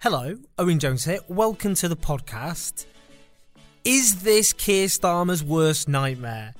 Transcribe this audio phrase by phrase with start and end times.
[0.00, 1.18] Hello, Owen Jones here.
[1.26, 2.86] Welcome to the podcast.
[3.84, 6.54] Is this Keir Starmer's worst nightmare?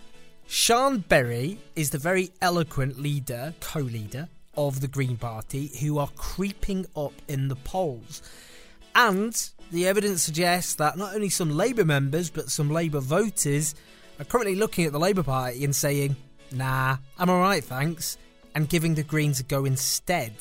[0.49, 6.09] Sian Berry is the very eloquent leader, co leader of the Green Party, who are
[6.17, 8.23] creeping up in the polls.
[8.97, 9.33] And
[9.71, 13.77] the evidence suggests that not only some Labour members, but some Labour voters
[14.19, 16.17] are currently looking at the Labour Party and saying,
[16.51, 18.19] nah, I'm alright, thanks,
[18.57, 20.33] and giving the Greens a go instead.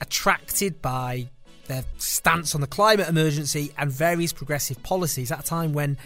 [0.00, 1.28] Attracted by
[1.66, 5.96] their stance on the climate emergency and various progressive policies at a time when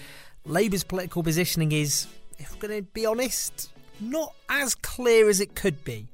[0.44, 2.06] Labour's political positioning is,
[2.38, 6.08] if we're going to be honest, not as clear as it could be.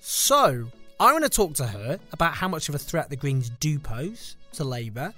[0.00, 3.50] So, I want to talk to her about how much of a threat the Greens
[3.60, 5.12] do pose to Labour,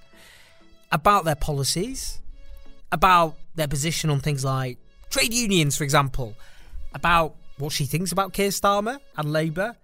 [0.91, 2.21] about their policies,
[2.91, 4.79] about their position on things like
[5.11, 6.35] trade unions, for example,
[6.95, 9.77] about what she thinks about Keir Starmer and Labour,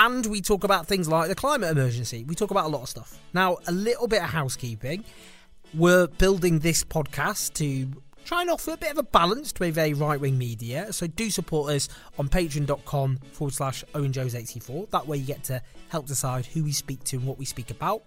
[0.00, 2.24] and we talk about things like the climate emergency.
[2.24, 3.18] We talk about a lot of stuff.
[3.34, 5.04] Now, a little bit of housekeeping.
[5.74, 9.70] We're building this podcast to try and offer a bit of a balance to a
[9.70, 10.90] very right wing media.
[10.94, 14.88] So do support us on patreon.com forward slash owenjones84.
[14.90, 17.70] That way you get to help decide who we speak to and what we speak
[17.70, 18.02] about.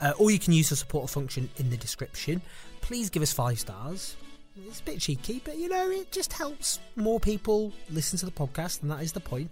[0.00, 2.40] Uh, or you can use the support function in the description.
[2.80, 4.16] Please give us five stars.
[4.64, 8.32] It's a bit cheeky, but you know, it just helps more people listen to the
[8.32, 9.50] podcast, and that is the point.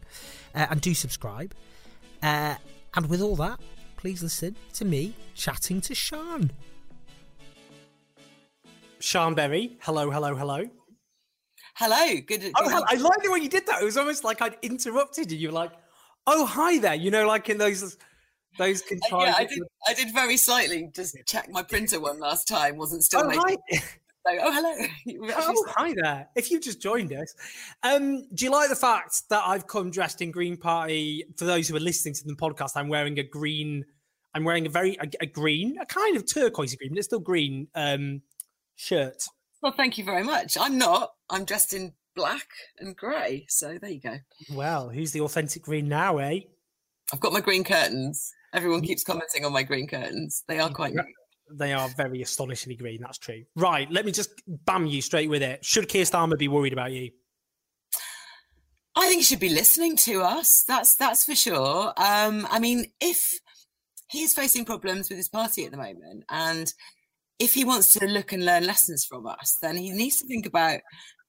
[0.55, 1.55] Uh, and do subscribe.
[2.23, 2.55] Uh,
[2.95, 3.61] and with all that,
[3.97, 6.51] please listen to me chatting to Sian.
[8.99, 10.69] Sian Berry, hello, hello, hello.
[11.75, 12.41] Hello, good.
[12.41, 12.85] good oh, hello.
[12.89, 13.83] I like the way you did that.
[13.83, 15.39] It was almost like I'd interrupted you.
[15.39, 15.73] You were like,
[16.27, 17.99] "Oh, hi there," you know, like in those
[18.57, 19.13] those contrived.
[19.13, 19.63] Uh, yeah, I did.
[19.89, 22.79] I did very slightly just check my printer one last time.
[22.79, 23.59] Wasn't still oh, making.
[23.73, 23.83] Hi.
[24.27, 25.35] So, oh, hello.
[25.37, 26.29] oh, hi there.
[26.35, 27.35] If you've just joined us,
[27.83, 31.25] um, do you like the fact that I've come dressed in Green Party?
[31.37, 33.85] For those who are listening to the podcast, I'm wearing a green.
[34.35, 37.21] I'm wearing a very a, a green, a kind of turquoise green, but it's still
[37.21, 38.23] green um,
[38.77, 39.25] shirt.
[39.63, 40.57] Well, thank you very much.
[40.59, 41.13] I'm not.
[41.29, 42.49] I'm dressed in black
[42.79, 43.45] and grey.
[43.51, 44.17] So there you go.
[44.51, 46.41] Well, who's the authentic green now, eh?
[47.13, 48.33] I've got my green curtains.
[48.55, 50.45] Everyone keeps commenting on my green curtains.
[50.49, 50.95] They are quite.
[51.51, 53.01] They are very astonishingly green.
[53.01, 53.45] That's true.
[53.55, 53.91] Right.
[53.91, 55.65] Let me just bam you straight with it.
[55.65, 57.11] Should Keir Starmer be worried about you?
[58.97, 60.65] I think he should be listening to us.
[60.67, 61.93] That's that's for sure.
[61.97, 63.29] Um, I mean, if
[64.09, 66.73] he is facing problems with his party at the moment, and
[67.39, 70.47] if he wants to look and learn lessons from us, then he needs to think
[70.47, 70.81] about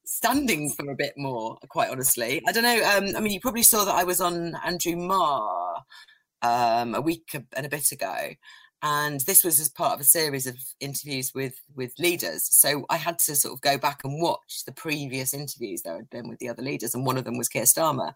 [0.05, 1.57] standing for a bit more.
[1.69, 2.83] Quite honestly, I don't know.
[2.83, 5.83] Um, I mean, you probably saw that I was on Andrew Marr
[6.43, 8.29] um, a week and a bit ago,
[8.81, 12.47] and this was as part of a series of interviews with with leaders.
[12.57, 16.09] So i had to sort of go back and watch the previous interviews there had
[16.09, 18.13] been with the other leaders and one of them was Keir Starmer.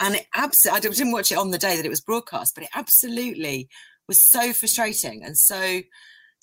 [0.00, 2.64] And it absolutely i didn't watch it on the day that it was broadcast but
[2.64, 3.68] it absolutely
[4.08, 5.80] was so frustrating and so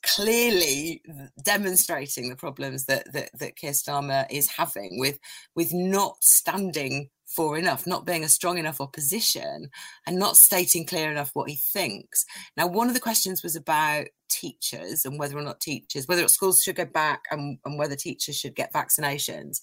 [0.01, 1.01] clearly
[1.43, 5.19] demonstrating the problems that that, that Keir Starmer is having with
[5.55, 9.69] with not standing for enough, not being a strong enough opposition
[10.07, 12.25] and not stating clear enough what he thinks.
[12.57, 16.61] Now, one of the questions was about teachers and whether or not teachers, whether schools
[16.61, 19.57] should go back and, and whether teachers should get vaccinations.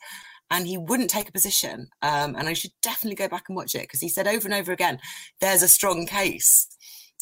[0.50, 1.88] And he wouldn't take a position.
[2.02, 4.54] Um, and I should definitely go back and watch it because he said over and
[4.54, 5.00] over again,
[5.40, 6.68] there's a strong case,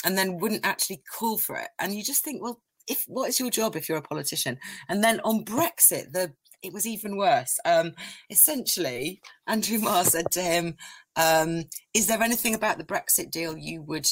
[0.05, 1.69] and then wouldn't actually call for it.
[1.81, 4.59] And you just think, well, if what is your job if you're a politician?
[4.91, 7.59] And then on Brexit, the it was even worse.
[7.65, 7.93] Um,
[8.31, 10.77] essentially, Andrew Marr said to him,
[11.15, 14.09] um, Is there anything about the Brexit deal you would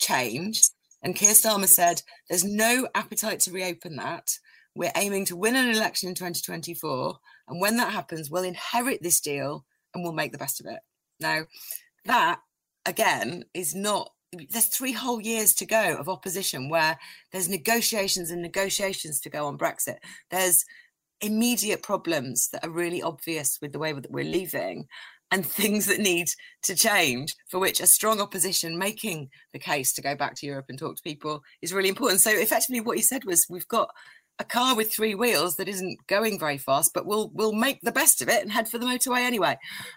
[0.00, 0.62] change?
[1.02, 4.30] And Keir Starmer said, There's no appetite to reopen that.
[4.74, 7.18] We're aiming to win an election in 2024.
[7.48, 10.80] And when that happens, we'll inherit this deal and we'll make the best of it.
[11.20, 11.42] Now,
[12.06, 12.40] that
[12.86, 16.98] again is not there's three whole years to go of opposition where
[17.32, 19.98] there's negotiations and negotiations to go on Brexit.
[20.30, 20.64] There's
[21.20, 24.32] immediate problems that are really obvious with the way that we're mm.
[24.32, 24.86] leaving
[25.30, 26.28] and things that need
[26.64, 30.66] to change for which a strong opposition making the case to go back to Europe
[30.68, 32.20] and talk to people is really important.
[32.20, 33.90] So effectively what he said was we've got
[34.40, 37.92] a car with three wheels that isn't going very fast, but we'll we'll make the
[37.92, 39.56] best of it and head for the motorway anyway.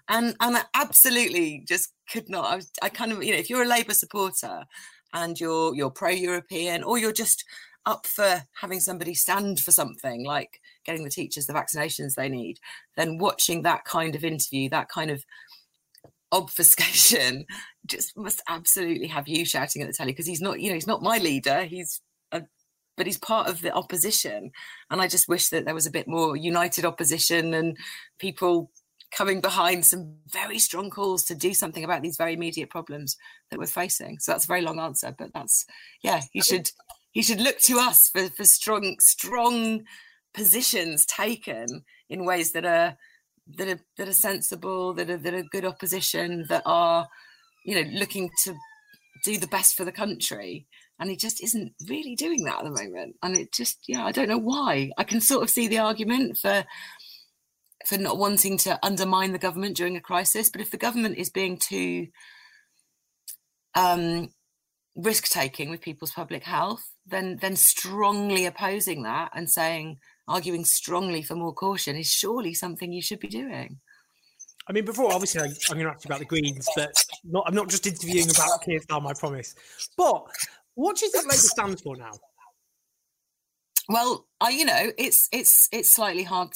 [0.09, 2.45] And and I absolutely just could not.
[2.45, 4.65] I was I kind of you know if you're a Labour supporter
[5.13, 7.45] and you're you're pro-European or you're just
[7.85, 12.59] up for having somebody stand for something like getting the teachers the vaccinations they need,
[12.97, 15.23] then watching that kind of interview, that kind of
[16.31, 17.45] obfuscation
[17.85, 20.87] just must absolutely have you shouting at the telly because he's not you know he's
[20.87, 22.01] not my leader he's
[22.31, 22.41] a,
[22.97, 24.51] but he's part of the opposition.
[24.89, 27.77] And I just wish that there was a bit more united opposition and
[28.19, 28.71] people
[29.11, 33.15] coming behind some very strong calls to do something about these very immediate problems
[33.49, 34.17] that we're facing.
[34.19, 35.65] So that's a very long answer, but that's
[36.03, 36.71] yeah, he should
[37.11, 39.83] he should look to us for, for strong, strong
[40.33, 42.97] positions taken in ways that are
[43.57, 47.07] that are that are sensible, that are that are good opposition, that are,
[47.65, 48.53] you know, looking to
[49.23, 50.67] do the best for the country.
[50.99, 53.15] And he just isn't really doing that at the moment.
[53.23, 54.91] And it just yeah i don't know why.
[54.97, 56.63] I can sort of see the argument for
[57.85, 60.49] for not wanting to undermine the government during a crisis.
[60.49, 62.07] But if the government is being too
[63.75, 64.29] um
[64.95, 69.97] risk taking with people's public health then then strongly opposing that and saying
[70.27, 73.79] arguing strongly for more caution is surely something you should be doing
[74.67, 76.93] I mean, before obviously I, am going to ask you about the Greens, but
[77.25, 79.55] not, I'm not just interviewing about Keir Starmer, I promise.
[79.97, 80.23] But
[80.75, 82.11] what do you think Labour stands for now?
[83.89, 86.53] Well, I you know it's it's it's slightly hard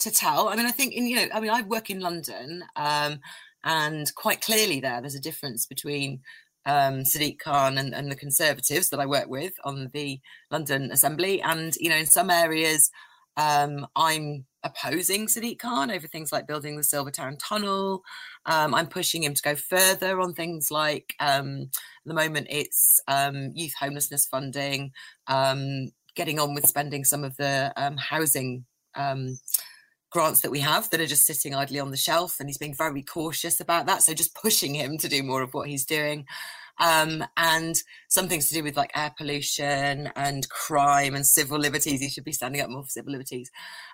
[0.00, 0.48] to tell.
[0.48, 3.20] I mean, I think in you know, I mean, I work in London, um,
[3.64, 6.20] and quite clearly there, there's a difference between
[6.68, 10.20] um, Sadiq Khan and, and the Conservatives that I work with on the
[10.50, 12.90] London Assembly, and you know, in some areas,
[13.36, 18.02] um, I'm opposing Sadiq Khan over things like building the Silvertown Tunnel.
[18.44, 23.00] Um, I'm pushing him to go further on things like, um, at the moment, it's
[23.08, 24.92] um, youth homelessness funding,
[25.26, 28.64] um, getting on with spending some of the um, housing
[30.10, 32.36] grants that we have that are just sitting idly on the shelf.
[32.40, 34.02] And he's being very cautious about that.
[34.02, 36.26] So just pushing him to do more of what he's doing
[36.80, 37.76] um, and
[38.08, 42.00] some things to do with like air pollution and crime and civil liberties.
[42.00, 43.50] He should be standing up more for civil liberties.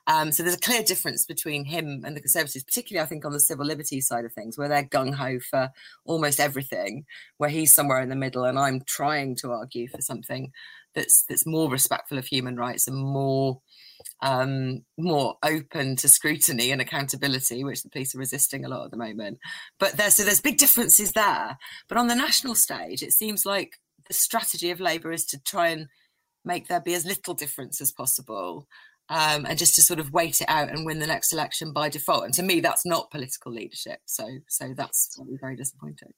[0.06, 3.32] Um, so there's a clear difference between him and the Conservatives, particularly I think on
[3.32, 5.70] the civil liberties side of things, where they're gung ho for
[6.05, 7.06] almost everything,
[7.38, 10.52] where he's somewhere in the middle, and I'm trying to argue for something
[10.94, 13.61] that's that's more respectful of human rights and more
[14.22, 18.90] um, more open to scrutiny and accountability, which the police are resisting a lot at
[18.90, 19.38] the moment.
[19.78, 21.58] But there's so there's big differences there.
[21.88, 23.75] But on the national stage, it seems like
[24.06, 25.88] the strategy of Labour is to try and
[26.44, 28.66] make there be as little difference as possible.
[29.11, 31.90] Um, and just to sort of wait it out and win the next election by
[31.90, 32.25] default.
[32.25, 33.99] And to me, that's not political leadership.
[34.06, 36.14] So, so that's very disappointing.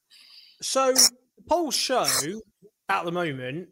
[0.62, 2.06] So the polls show
[2.88, 3.70] at the moment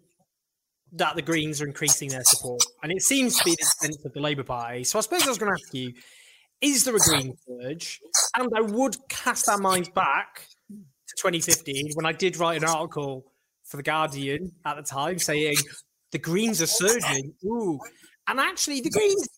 [0.97, 4.13] that the Greens are increasing their support, and it seems to be the sense of
[4.13, 4.85] the Labour Party.
[4.85, 5.93] So I suppose I was going to ask you:
[6.61, 8.01] Is there a Green surge?
[8.37, 13.25] And I would cast our minds back to 2015 when I did write an article
[13.65, 15.57] for the Guardian at the time saying
[16.13, 17.35] the Greens are surging.
[17.45, 17.79] Ooh,
[18.29, 19.29] and actually the Greens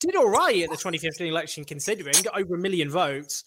[0.00, 3.44] did all right at the 2015 election, considering got over a million votes.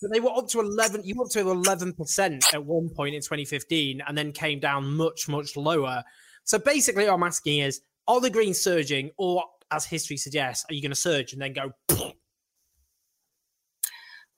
[0.00, 1.02] But they were up to 11.
[1.04, 5.28] You went to 11 percent at one point in 2015, and then came down much,
[5.28, 6.02] much lower.
[6.46, 10.74] So basically, what I'm asking is, are the Greens surging, or as history suggests, are
[10.74, 11.72] you going to surge and then go?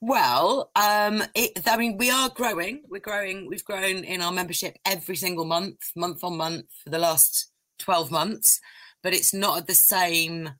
[0.01, 2.81] Well, um, it, I mean, we are growing.
[2.89, 3.47] We're growing.
[3.47, 8.09] We've grown in our membership every single month, month on month, for the last twelve
[8.09, 8.59] months.
[9.03, 10.51] But it's not the same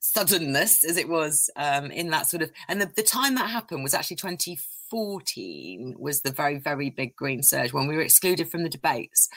[0.00, 2.50] suddenness as it was um, in that sort of.
[2.68, 7.42] And the, the time that happened was actually 2014 was the very very big green
[7.42, 9.28] surge when we were excluded from the debates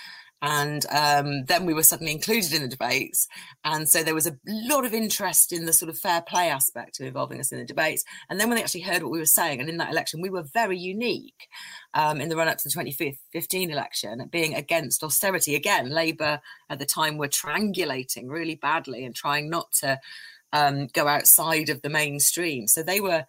[0.42, 3.28] and um, then we were suddenly included in the debates.
[3.64, 7.00] And so there was a lot of interest in the sort of fair play aspect
[7.00, 8.04] of involving us in the debates.
[8.30, 10.30] And then when they actually heard what we were saying, and in that election, we
[10.30, 11.48] were very unique
[11.94, 15.56] um, in the run up to the 2015 election, being against austerity.
[15.56, 20.00] Again, Labour at the time were triangulating really badly and trying not to
[20.54, 22.68] um, go outside of the mainstream.
[22.68, 23.26] So they were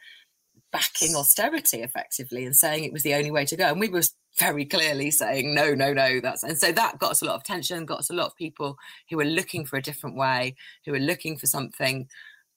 [0.73, 3.69] backing austerity effectively and saying it was the only way to go.
[3.69, 4.03] And we were
[4.41, 6.21] very clearly saying no no no.
[6.21, 8.37] That's and so that got us a lot of attention got us a lot of
[8.37, 8.77] people
[9.09, 12.09] who were looking for a different way who were looking for something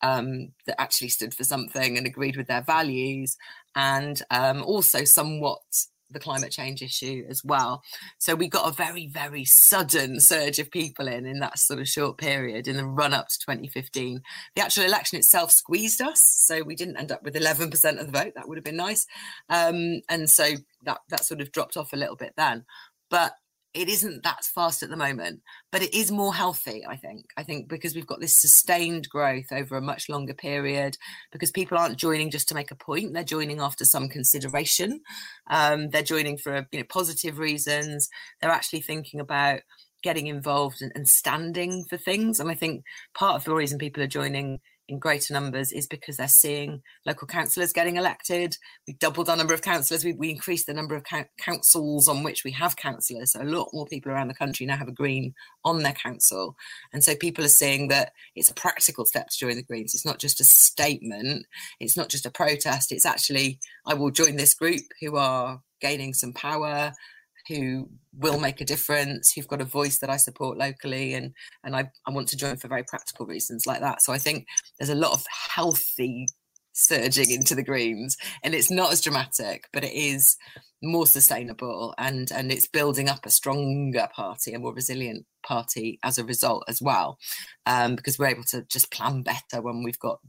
[0.01, 3.37] um, that actually stood for something and agreed with their values
[3.75, 5.61] and um, also somewhat
[6.13, 7.83] the climate change issue as well.
[8.17, 11.87] So we got a very, very sudden surge of people in in that sort of
[11.87, 14.21] short period in the run up to 2015.
[14.55, 18.19] The actual election itself squeezed us, so we didn't end up with 11% of the
[18.19, 18.33] vote.
[18.35, 19.05] That would have been nice,
[19.49, 22.65] um, and so that that sort of dropped off a little bit then.
[23.09, 23.33] But
[23.73, 27.25] it isn't that fast at the moment, but it is more healthy, I think.
[27.37, 30.97] I think because we've got this sustained growth over a much longer period,
[31.31, 35.01] because people aren't joining just to make a point, they're joining after some consideration.
[35.49, 38.09] Um, they're joining for you know positive reasons.
[38.41, 39.61] They're actually thinking about
[40.03, 42.39] getting involved and, and standing for things.
[42.39, 42.83] And I think
[43.15, 47.27] part of the reason people are joining in greater numbers is because they're seeing local
[47.27, 48.57] councillors getting elected.
[48.87, 50.03] We doubled our number of councillors.
[50.03, 51.05] We, we increased the number of
[51.37, 53.31] councils on which we have councillors.
[53.31, 56.55] So a lot more people around the country now have a Green on their council.
[56.91, 59.93] And so people are seeing that it's a practical step to join the Greens.
[59.93, 61.45] It's not just a statement.
[61.79, 62.91] It's not just a protest.
[62.91, 66.93] It's actually, I will join this group who are gaining some power
[67.47, 71.33] who will make a difference, who've got a voice that I support locally, and
[71.63, 74.01] and I, I want to join for very practical reasons like that.
[74.01, 74.45] So I think
[74.77, 76.27] there's a lot of healthy
[76.73, 80.35] surging into the greens, and it's not as dramatic, but it is
[80.81, 86.17] more sustainable, and and it's building up a stronger party, a more resilient party as
[86.17, 87.17] a result as well,
[87.65, 90.19] um, because we're able to just plan better when we've got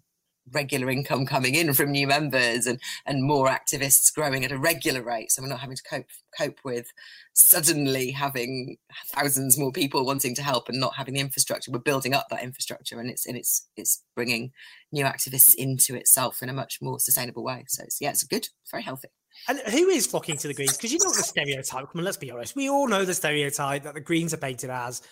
[0.52, 5.02] regular income coming in from new members and and more activists growing at a regular
[5.02, 6.06] rate so we're not having to cope
[6.38, 6.86] cope with
[7.32, 12.14] suddenly having thousands more people wanting to help and not having the infrastructure we're building
[12.14, 14.52] up that infrastructure and it's and it's it's bringing
[14.92, 18.48] new activists into itself in a much more sustainable way so it's, yeah it's good
[18.70, 19.08] very healthy
[19.48, 20.76] and who is flocking to the Greens?
[20.76, 21.90] Because you know the stereotype.
[21.90, 22.54] Come on, let's be honest.
[22.54, 25.02] We all know the stereotype that the Greens are painted as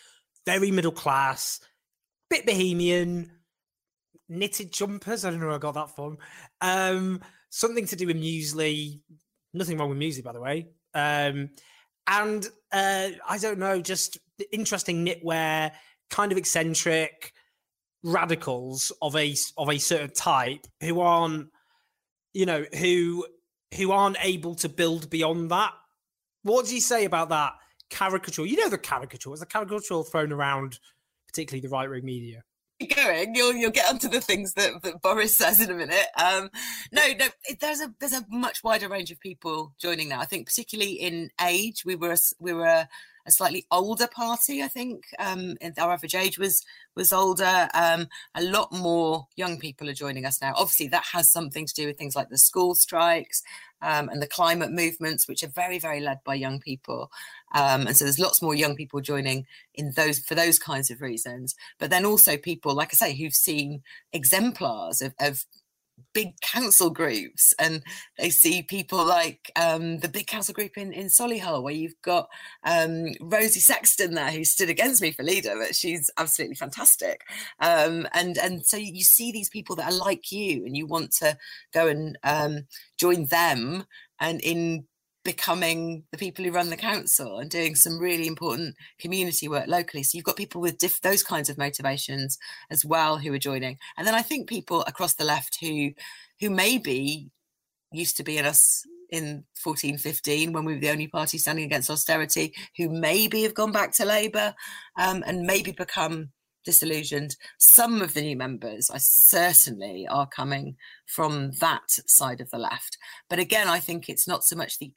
[0.46, 1.58] very middle class,
[2.30, 3.30] bit bohemian,
[4.32, 5.24] knitted jumpers.
[5.24, 6.18] I don't know where I got that from.
[6.60, 7.20] Um,
[7.50, 9.00] something to do with muesli.
[9.54, 10.68] Nothing wrong with muesli, by the way.
[10.94, 11.50] Um,
[12.06, 14.18] and uh, I don't know, just
[14.50, 15.72] interesting knitwear,
[16.10, 17.32] kind of eccentric
[18.02, 21.48] radicals of a of a certain type who aren't,
[22.32, 23.26] you know, who
[23.76, 25.72] who aren't able to build beyond that.
[26.42, 27.52] What do you say about that
[27.90, 28.46] caricature?
[28.46, 29.32] You know the caricature.
[29.32, 30.80] It's a caricature thrown around,
[31.28, 32.42] particularly the right wing media
[32.86, 33.34] going.
[33.34, 36.06] You'll you'll get onto the things that, that Boris says in a minute.
[36.16, 36.50] Um,
[36.90, 37.26] no, no,
[37.60, 40.20] there's a there's a much wider range of people joining now.
[40.20, 42.88] I think particularly in age, we were we were
[43.26, 44.62] a, slightly older party.
[44.62, 46.64] I think um, our average age was
[46.94, 47.68] was older.
[47.74, 50.52] Um, a lot more young people are joining us now.
[50.56, 53.42] Obviously, that has something to do with things like the school strikes
[53.82, 57.10] um, and the climate movements, which are very, very led by young people.
[57.54, 61.00] Um, and so there's lots more young people joining in those for those kinds of
[61.00, 61.54] reasons.
[61.78, 65.44] But then also people, like I say, who've seen exemplars of, of
[66.14, 67.82] big council groups and
[68.18, 72.28] they see people like um, the big council group in, in Solihull where you've got
[72.64, 77.22] um, Rosie Sexton there who stood against me for leader but she's absolutely fantastic.
[77.61, 81.12] Um, and and so you see these people that are like you and you want
[81.12, 81.37] to
[81.72, 82.66] go and um,
[82.99, 83.84] join them
[84.20, 84.84] and in
[85.24, 90.02] becoming the people who run the council and doing some really important community work locally.
[90.02, 92.38] So you've got people with diff- those kinds of motivations
[92.70, 93.78] as well who are joining.
[93.96, 95.90] And then I think people across the left who
[96.40, 97.30] who maybe
[97.92, 101.66] used to be in us in 14, 15 when we were the only party standing
[101.66, 104.54] against austerity, who maybe have gone back to Labour
[104.98, 106.30] um, and maybe become
[106.64, 107.36] disillusioned.
[107.58, 110.76] Some of the new members, I certainly are coming
[111.06, 112.96] from that side of the left.
[113.28, 114.92] But again, I think it's not so much the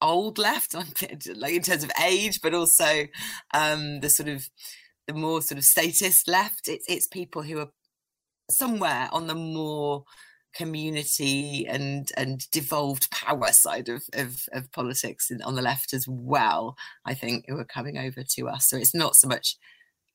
[0.00, 0.74] old left,
[1.36, 3.06] like in terms of age, but also
[3.52, 4.48] um, the sort of
[5.06, 6.68] the more sort of statist left.
[6.68, 7.70] It's it's people who are
[8.50, 10.04] somewhere on the more
[10.54, 16.76] community and and devolved power side of of, of politics on the left as well.
[17.04, 18.68] I think who are coming over to us.
[18.68, 19.56] So it's not so much.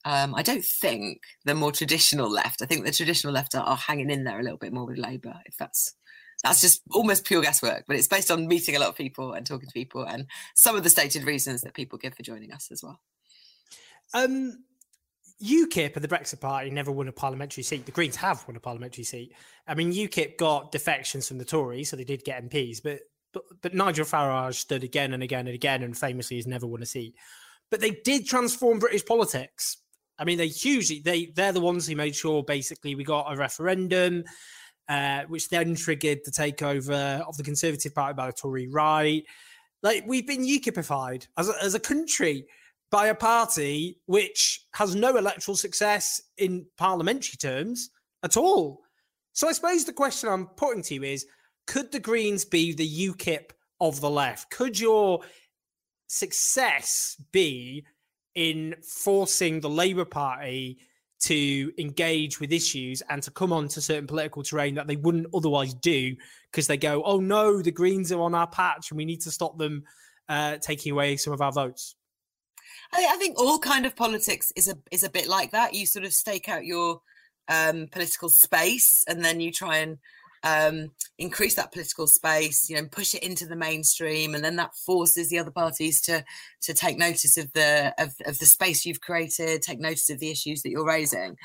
[0.05, 2.61] Um, I don't think the more traditional left.
[2.61, 4.97] I think the traditional left are, are hanging in there a little bit more with
[4.97, 5.93] Labour, if that's
[6.43, 9.45] that's just almost pure guesswork, but it's based on meeting a lot of people and
[9.45, 12.69] talking to people and some of the stated reasons that people give for joining us
[12.71, 12.99] as well.
[14.13, 14.63] Um,
[15.43, 17.85] UKIP and the Brexit Party never won a parliamentary seat.
[17.85, 19.33] The Greens have won a parliamentary seat.
[19.67, 22.99] I mean, UKIP got defections from the Tories, so they did get MPs, but
[23.31, 26.81] but, but Nigel Farage stood again and again and again and famously has never won
[26.81, 27.13] a seat.
[27.69, 29.77] But they did transform British politics.
[30.17, 33.37] I mean, they hugely they they're the ones who made sure basically we got a
[33.37, 34.23] referendum
[34.89, 39.23] uh, which then triggered the takeover of the Conservative Party by the Tory right.
[39.83, 42.45] Like we've been UKIPified as a, as a country
[42.91, 47.91] by a party which has no electoral success in parliamentary terms
[48.23, 48.81] at all.
[49.33, 51.25] So I suppose the question I'm putting to you is
[51.67, 54.49] could the Greens be the UKIP of the left?
[54.49, 55.21] Could your
[56.07, 57.85] success be
[58.33, 60.79] in forcing the Labour Party
[61.21, 65.73] to engage with issues and to come onto certain political terrain that they wouldn't otherwise
[65.73, 66.15] do
[66.51, 69.31] because they go, oh no, the Greens are on our patch and we need to
[69.31, 69.83] stop them
[70.29, 71.95] uh, taking away some of our votes.
[72.91, 75.73] I, think all kind of politics is a is a bit like that.
[75.73, 77.01] You sort of stake out your
[77.47, 79.97] um, political space, and then you try and
[80.43, 84.75] um, increase that political space, you know, push it into the mainstream, and then that
[84.75, 86.23] forces the other parties to
[86.61, 90.31] to take notice of the of, of the space you've created, take notice of the
[90.31, 91.37] issues that you're raising,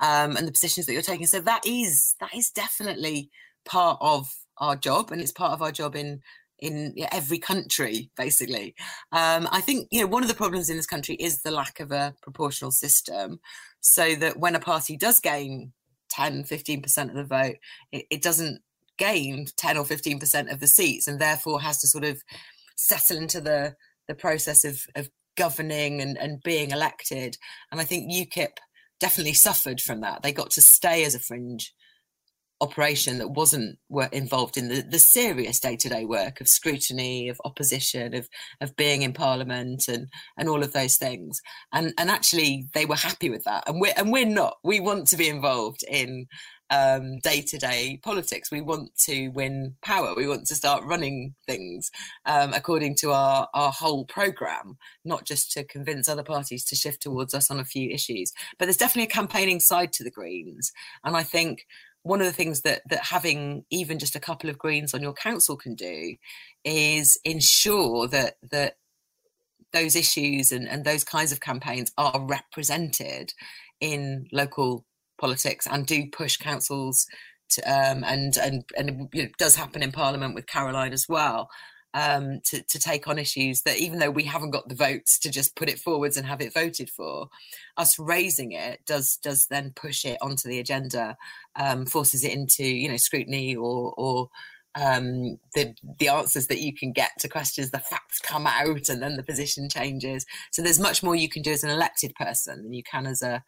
[0.00, 1.26] um, and the positions that you're taking.
[1.26, 3.30] So that is that is definitely
[3.64, 6.20] part of our job, and it's part of our job in
[6.60, 8.74] in every country basically
[9.12, 11.80] um, i think you know one of the problems in this country is the lack
[11.80, 13.40] of a proportional system
[13.80, 15.72] so that when a party does gain
[16.10, 17.56] 10 15% of the vote
[17.92, 18.60] it, it doesn't
[18.98, 22.22] gain 10 or 15% of the seats and therefore has to sort of
[22.76, 23.74] settle into the
[24.08, 27.36] the process of of governing and, and being elected.
[27.70, 28.58] And i think ukip
[28.98, 30.22] definitely suffered from that.
[30.22, 31.72] They got to stay as a fringe
[32.60, 33.78] operation that wasn't
[34.12, 38.28] involved in the, the serious day-to-day work of scrutiny of opposition of
[38.60, 41.40] of being in parliament and and all of those things.
[41.72, 43.64] And and actually they were happy with that.
[43.66, 44.58] And we're and we're not.
[44.62, 46.26] We want to be involved in
[46.72, 48.52] um, day-to-day politics.
[48.52, 50.14] We want to win power.
[50.14, 51.90] We want to start running things
[52.26, 57.02] um, according to our our whole program not just to convince other parties to shift
[57.02, 58.32] towards us on a few issues.
[58.58, 60.72] But there's definitely a campaigning side to the greens.
[61.04, 61.66] And i think
[62.02, 65.12] one of the things that that having even just a couple of greens on your
[65.12, 66.16] council can do
[66.64, 68.74] is ensure that that
[69.72, 73.32] those issues and, and those kinds of campaigns are represented
[73.80, 74.84] in local
[75.20, 77.06] politics and do push councils
[77.50, 81.48] to, um, and and and it does happen in Parliament with Caroline as well
[81.94, 85.30] um, to, to take on issues that even though we haven't got the votes to
[85.30, 87.28] just put it forwards and have it voted for,
[87.76, 91.16] us raising it does does then push it onto the agenda,
[91.56, 94.30] um, forces it into you know scrutiny or or
[94.76, 99.02] um, the the answers that you can get to questions, the facts come out, and
[99.02, 100.24] then the position changes.
[100.52, 103.22] So there's much more you can do as an elected person than you can as
[103.22, 103.42] a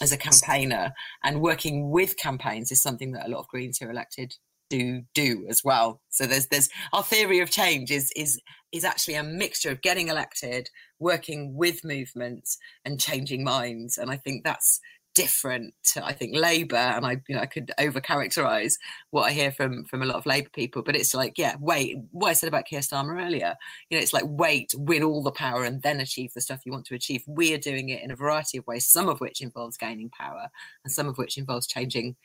[0.00, 0.92] as a campaigner.
[1.24, 4.36] And working with campaigns is something that a lot of Greens who are elected
[4.70, 6.00] do do as well.
[6.08, 8.40] So there's there's our theory of change is is
[8.72, 13.98] is actually a mixture of getting elected, working with movements, and changing minds.
[13.98, 14.80] And I think that's
[15.12, 16.76] different to I think Labour.
[16.76, 18.78] And I you know I could over characterize
[19.10, 21.96] what I hear from from a lot of Labour people, but it's like yeah, wait,
[22.12, 23.56] what I said about Keir Starmer earlier.
[23.90, 26.72] You know, it's like wait, win all the power, and then achieve the stuff you
[26.72, 27.24] want to achieve.
[27.26, 30.48] We are doing it in a variety of ways, some of which involves gaining power,
[30.84, 32.16] and some of which involves changing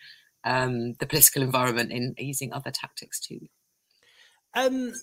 [0.46, 3.42] um, the political environment in using other tactics too.
[4.54, 4.94] Um,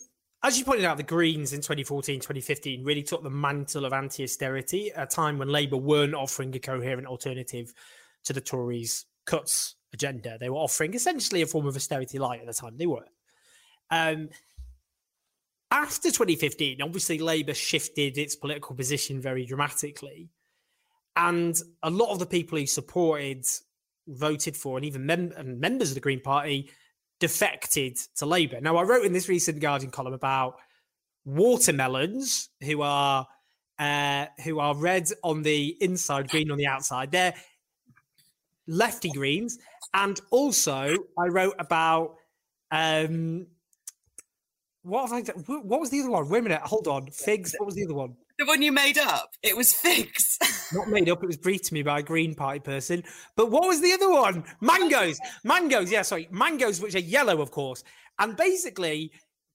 [0.45, 4.25] as you pointed out, the Greens in 2014, 2015 really took the mantle of anti
[4.25, 7.75] austerity a time when Labour weren't offering a coherent alternative
[8.25, 10.39] to the Tories' cuts agenda.
[10.39, 12.77] They were offering essentially a form of austerity light at the time.
[12.77, 13.05] They were.
[13.91, 14.31] Um,
[15.71, 20.31] after 2015, obviously Labour shifted its political position very dramatically.
[21.15, 23.45] And a lot of the people who supported
[24.07, 26.71] voted for and even mem- and members of the Green Party
[27.21, 28.61] defected to Labour.
[28.61, 30.57] Now, I wrote in this recent Guardian column about
[31.25, 33.27] watermelons who are
[33.79, 37.11] uh, who are red on the inside, green on the outside.
[37.11, 37.35] They're
[38.67, 39.59] lefty greens,
[39.95, 42.17] and also I wrote about
[42.71, 43.47] um,
[44.83, 45.33] what have I?
[45.47, 46.29] What was the other one?
[46.29, 47.11] Wait a minute, hold on.
[47.11, 47.55] Figs.
[47.59, 48.17] What was the other one?
[48.38, 49.31] The one you made up.
[49.42, 50.38] It was figs.
[50.73, 51.23] Not made up.
[51.23, 53.05] It was briefed to me by a Green Party person.
[53.37, 54.45] But what was the other one?
[54.61, 55.18] Mangoes.
[55.45, 55.90] Mangoes.
[55.90, 56.29] Yeah, sorry.
[56.31, 57.85] Mangoes, which are yellow, of course.
[58.18, 59.12] And basically,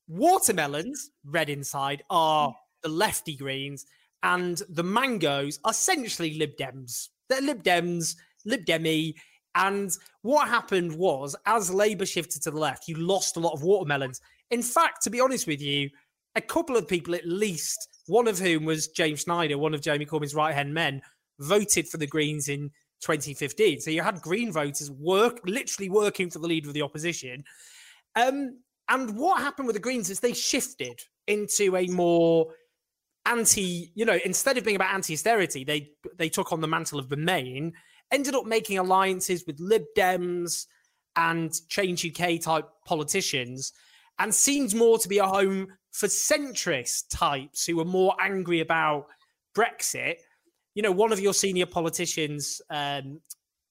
[0.07, 3.85] watermelons, red inside, are the lefty greens,
[4.23, 7.09] and the mangoes are essentially Lib Dems.
[7.29, 9.15] They're Lib Dems, Lib Demi.
[9.55, 13.63] And what happened was, as Labour shifted to the left, you lost a lot of
[13.63, 14.21] watermelons.
[14.51, 15.89] In fact, to be honest with you,
[16.35, 20.05] a couple of people at least one of whom was James Schneider, one of Jeremy
[20.05, 21.01] Corbyn's right hand men,
[21.39, 23.81] voted for the Greens in 2015.
[23.81, 27.43] So you had Green voters work, literally working for the leader of the opposition.
[28.15, 32.53] Um, and what happened with the Greens is they shifted into a more
[33.25, 37.11] anti, you know, instead of being about anti-austerity, they they took on the mantle of
[37.11, 37.73] Remain,
[38.11, 40.65] ended up making alliances with Lib Dems
[41.15, 43.73] and Change UK type politicians,
[44.19, 45.67] and seemed more to be a home
[45.97, 49.07] for centrist types who are more angry about
[49.57, 50.17] Brexit,
[50.75, 53.19] you know, one of your senior politicians, um,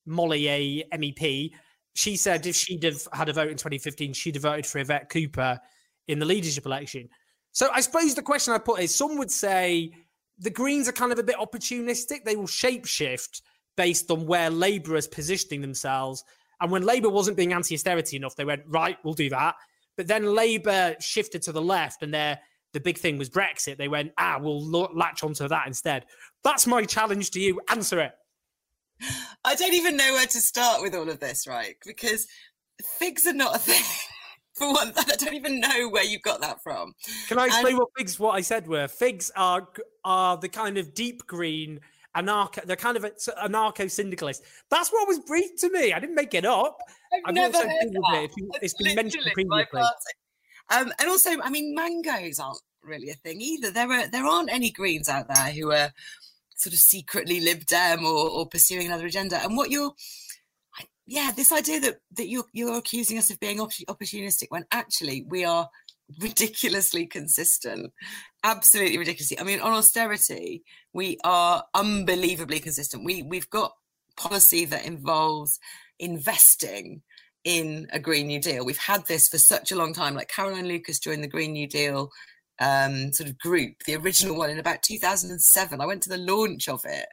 [0.06, 1.52] Molly, a MEP,
[1.94, 5.08] she said if she'd have had a vote in 2015, she'd have voted for Yvette
[5.08, 5.60] Cooper
[6.08, 7.08] in the leadership election.
[7.52, 9.92] So I suppose the question I put is some would say
[10.36, 12.24] the Greens are kind of a bit opportunistic.
[12.24, 13.40] They will shapeshift
[13.76, 16.24] based on where Labour is positioning themselves.
[16.60, 19.54] And when Labour wasn't being anti austerity enough, they went, right, we'll do that.
[19.96, 22.38] But then Labour shifted to the left, and they're
[22.76, 24.60] the big thing was Brexit, they went, ah, we'll
[24.94, 26.04] latch onto that instead.
[26.44, 27.58] That's my challenge to you.
[27.70, 28.12] Answer it.
[29.44, 31.76] I don't even know where to start with all of this, right?
[31.86, 32.26] Because
[32.98, 33.82] figs are not a thing.
[34.54, 36.94] For one, I don't even know where you got that from.
[37.28, 37.78] Can I explain and...
[37.78, 38.18] what figs?
[38.18, 39.68] What I said were figs are
[40.02, 41.80] are the kind of deep green
[42.16, 42.64] anarcho.
[42.64, 44.42] They're kind of anarcho syndicalist.
[44.70, 45.92] That's what was briefed to me.
[45.92, 46.78] I didn't make it up.
[47.12, 48.28] I've, I've never heard that.
[48.36, 48.58] It.
[48.62, 49.82] It's been mentioned previously.
[50.74, 53.70] Um, and also, I mean, mangoes aren't really a thing either.
[53.70, 55.92] There are there aren't any Greens out there who are
[56.56, 59.42] sort of secretly Lib Dem or, or pursuing another agenda.
[59.42, 59.92] And what you're,
[61.06, 65.44] yeah, this idea that that you're you're accusing us of being opportunistic when actually we
[65.44, 65.68] are
[66.20, 67.92] ridiculously consistent,
[68.44, 69.38] absolutely ridiculously.
[69.38, 73.04] I mean, on austerity, we are unbelievably consistent.
[73.04, 73.72] We we've got
[74.16, 75.60] policy that involves
[75.98, 77.02] investing
[77.44, 78.64] in a Green New Deal.
[78.64, 80.14] We've had this for such a long time.
[80.14, 82.10] Like Caroline Lucas joined the Green New Deal
[82.60, 85.80] um, sort of group, the original one in about 2007.
[85.80, 87.06] I went to the launch of it,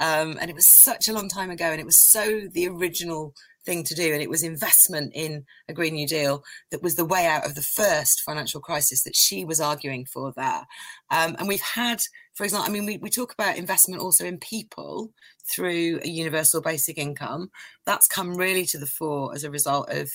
[0.00, 3.34] um, and it was such a long time ago, and it was so the original
[3.64, 7.04] thing to do, and it was investment in a Green New Deal that was the
[7.04, 10.66] way out of the first financial crisis that she was arguing for there.
[11.10, 12.00] Um, and we've had,
[12.34, 15.12] for example, I mean, we, we talk about investment also in people
[15.50, 17.50] through a universal basic income.
[17.86, 20.10] That's come really to the fore as a result of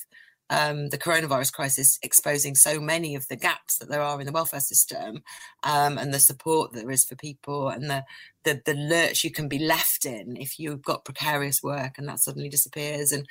[0.49, 4.31] um, the coronavirus crisis exposing so many of the gaps that there are in the
[4.31, 5.23] welfare system
[5.63, 8.03] um, and the support there is for people and the,
[8.43, 12.19] the, the lurch you can be left in if you've got precarious work and that
[12.19, 13.12] suddenly disappears.
[13.12, 13.27] And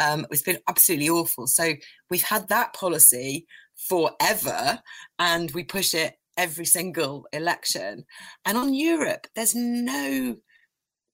[0.00, 1.46] um, it's been absolutely awful.
[1.46, 1.74] So
[2.10, 4.80] we've had that policy forever
[5.18, 8.04] and we push it every single election.
[8.46, 10.36] And on europe there's no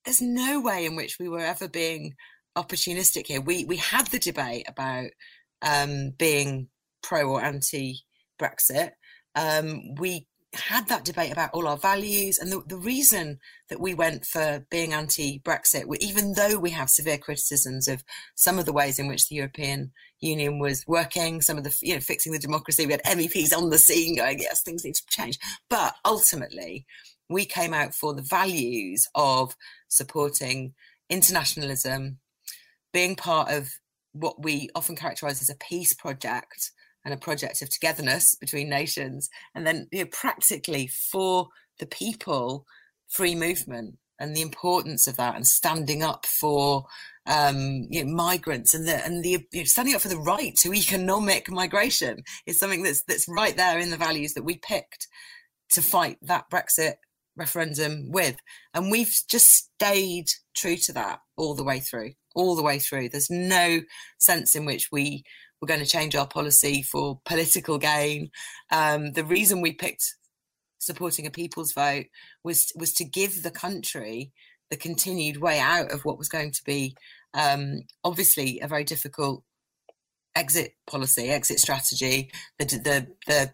[0.05, 2.15] there's no way in which we were ever being
[2.57, 3.41] opportunistic here.
[3.41, 5.11] We we had the debate about
[5.63, 6.69] um, being
[7.03, 8.01] pro or anti
[8.41, 8.93] Brexit.
[9.35, 13.93] Um, we had that debate about all our values and the, the reason that we
[13.93, 18.03] went for being anti-brexit even though we have severe criticisms of
[18.35, 21.93] some of the ways in which the european union was working some of the you
[21.93, 25.03] know fixing the democracy we had meps on the scene going yes things need to
[25.11, 26.87] change but ultimately
[27.29, 29.55] we came out for the values of
[29.89, 30.73] supporting
[31.11, 32.19] internationalism
[32.95, 33.69] being part of
[34.19, 36.73] what we often characterize as a peace project
[37.05, 42.67] and a project of togetherness between nations, and then you know, practically for the people,
[43.09, 46.87] free movement and the importance of that, and standing up for
[47.27, 50.55] um, you know, migrants and the and the you know, standing up for the right
[50.57, 55.07] to economic migration is something that's that's right there in the values that we picked
[55.71, 56.95] to fight that Brexit
[57.37, 58.37] referendum with,
[58.75, 60.27] and we've just stayed
[60.57, 63.09] true to that all the way through all the way through.
[63.09, 63.81] There's no
[64.19, 65.25] sense in which we
[65.61, 68.31] were going to change our policy for political gain.
[68.71, 70.15] Um, the reason we picked
[70.79, 72.07] supporting a people's vote
[72.45, 74.33] was was to give the country
[74.71, 76.95] the continued way out of what was going to be
[77.35, 79.43] um, obviously a very difficult
[80.35, 82.31] exit policy, exit strategy.
[82.59, 83.53] The the the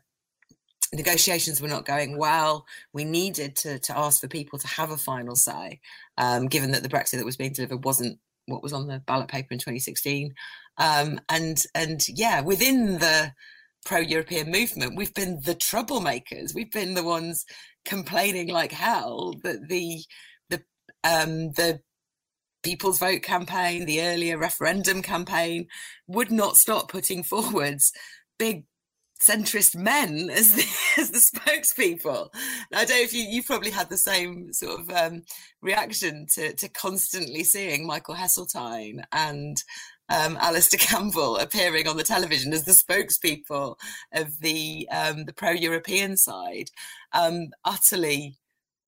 [0.92, 2.66] negotiations were not going well.
[2.92, 5.80] We needed to to ask for people to have a final say,
[6.18, 9.28] um, given that the Brexit that was being delivered wasn't what was on the ballot
[9.28, 10.35] paper in 2016.
[10.78, 13.33] Um, and and yeah, within the
[13.85, 16.54] pro-European movement, we've been the troublemakers.
[16.54, 17.44] We've been the ones
[17.85, 20.02] complaining like hell that the
[20.50, 20.62] the
[21.04, 21.80] um, the
[22.62, 25.66] People's Vote campaign, the earlier referendum campaign,
[26.09, 27.92] would not stop putting forwards
[28.38, 28.64] big
[29.22, 30.66] centrist men as the,
[31.00, 32.29] as the spokespeople.
[32.72, 35.22] I don't know if you you probably had the same sort of um,
[35.62, 39.57] reaction to to constantly seeing Michael Heseltine and
[40.09, 43.77] um, Alastair Campbell appearing on the television as the spokespeople
[44.12, 46.70] of the um, the pro-European side.
[47.12, 48.37] Um, utterly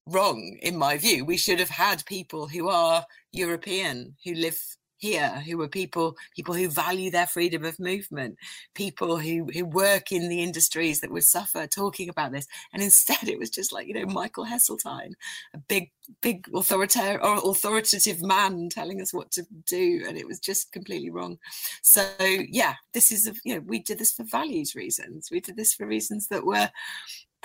[0.06, 1.24] wrong, in my view.
[1.24, 4.58] We should have had people who are European who live
[5.06, 8.36] here who are people people who value their freedom of movement
[8.74, 13.28] people who who work in the industries that would suffer talking about this and instead
[13.28, 15.12] it was just like you know michael heseltine
[15.54, 15.90] a big
[16.20, 21.10] big authoritarian or authoritative man telling us what to do and it was just completely
[21.10, 21.38] wrong
[21.82, 22.04] so
[22.48, 25.74] yeah this is a, you know we did this for values reasons we did this
[25.74, 26.68] for reasons that were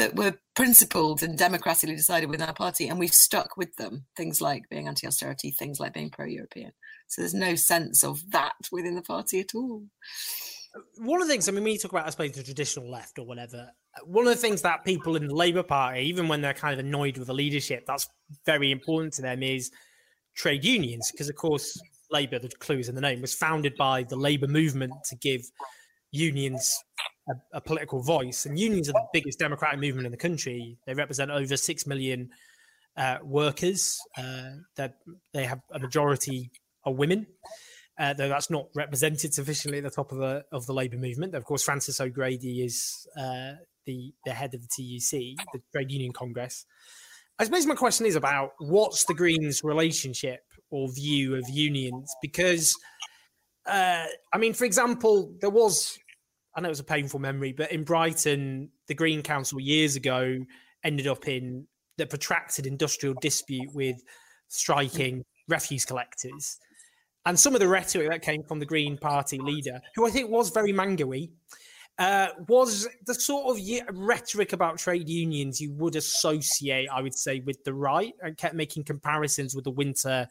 [0.02, 4.06] that were principled and democratically decided within our party, and we've stuck with them.
[4.17, 6.71] Things like being anti-austerity, things like being pro-European.
[7.12, 9.84] So there's no sense of that within the party at all.
[10.95, 13.19] One of the things, I mean, when you talk about, I suppose, the traditional left
[13.19, 13.69] or whatever,
[14.06, 16.80] one of the things that people in the Labour Party, even when they're kind of
[16.80, 18.08] annoyed with the leadership, that's
[18.45, 19.71] very important to them is
[20.38, 21.12] trade unions.
[21.12, 21.78] Because, of course,
[22.12, 25.41] Labour, the clues in the name, was founded by the Labour movement to give
[26.12, 26.74] unions
[27.28, 28.45] a, a, political voice.
[28.45, 30.78] And unions are the biggest democratic movement in the country.
[30.88, 32.30] They represent over six million
[32.95, 34.00] uh, workers.
[34.17, 34.52] Uh,
[35.34, 36.50] they have a majority
[36.86, 37.28] are women.
[38.00, 41.36] Uh, though that's not represented sufficiently at the top of the of the labour movement.
[41.36, 43.52] Of course, Frances O'Grady is uh,
[43.86, 46.65] the the head of the TUC, the Trade Union Congress.
[47.41, 52.13] I suppose my question is about what's the Greens' relationship or view of unions?
[52.22, 52.76] Because,
[53.65, 55.98] uh, I mean, for example, there was,
[56.56, 60.38] I know it was a painful memory, but in Brighton, the Green Council years ago
[60.84, 61.65] ended up in
[61.98, 63.98] the protracted industrial dispute with
[64.48, 66.58] striking refuse collectors.
[67.25, 70.29] And some of the rhetoric that came from the Green Party leader, who I think
[70.29, 71.31] was very mangoey,
[71.99, 73.63] uh, was the sort of
[73.95, 78.55] rhetoric about trade unions you would associate, I would say, with the right, and kept
[78.55, 80.27] making comparisons with the winter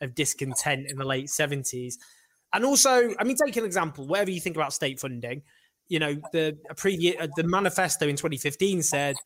[0.00, 1.94] of discontent in the late 70s.
[2.52, 5.42] And also, I mean, take an example, whatever you think about state funding,
[5.88, 9.16] you know, the previous uh, the manifesto in 2015 said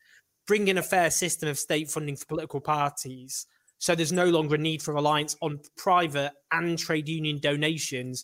[0.45, 3.45] bring in a fair system of state funding for political parties.
[3.83, 8.23] So there's no longer a need for reliance on private and trade union donations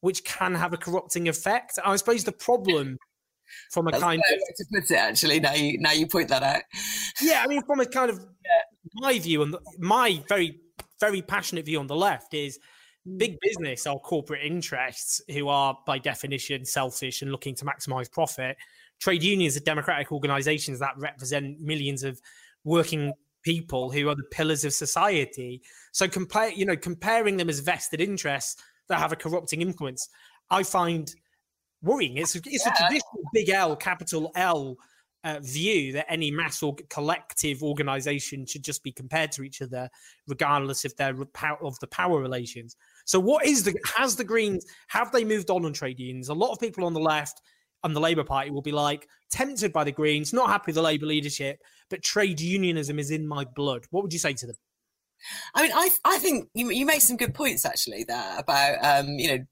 [0.00, 1.78] which can have a corrupting effect.
[1.84, 2.96] I suppose the problem
[3.70, 6.42] from a That's kind of to put it actually now you now you point that
[6.42, 6.62] out.
[7.20, 8.24] Yeah, I mean from a kind of
[8.94, 10.58] my view and my very
[10.98, 12.58] very passionate view on the left is
[13.06, 13.18] mm.
[13.18, 18.56] big business are corporate interests who are by definition selfish and looking to maximize profit.
[19.02, 22.22] Trade unions are democratic organizations that represent millions of
[22.64, 25.62] working people who are the pillars of society.
[25.92, 30.08] So compare, you know, comparing them as vested interests that have a corrupting influence,
[30.50, 31.12] I find
[31.82, 32.16] worrying.
[32.16, 32.72] It's, it's yeah.
[32.72, 34.76] a traditional big L, capital L
[35.24, 39.88] uh, view that any mass or collective organization should just be compared to each other,
[40.26, 41.14] regardless of their
[41.62, 42.76] of the power relations.
[43.04, 46.28] So, what is the has the Greens have they moved on on trade unions?
[46.28, 47.40] A lot of people on the left
[47.84, 50.82] and the Labour Party will be like tempted by the Greens, not happy with the
[50.82, 51.60] Labour leadership,
[51.92, 53.84] but trade unionism is in my blood.
[53.90, 54.56] What would you say to them?
[55.54, 59.10] I mean, I I think you you make some good points actually there about um,
[59.18, 59.44] you know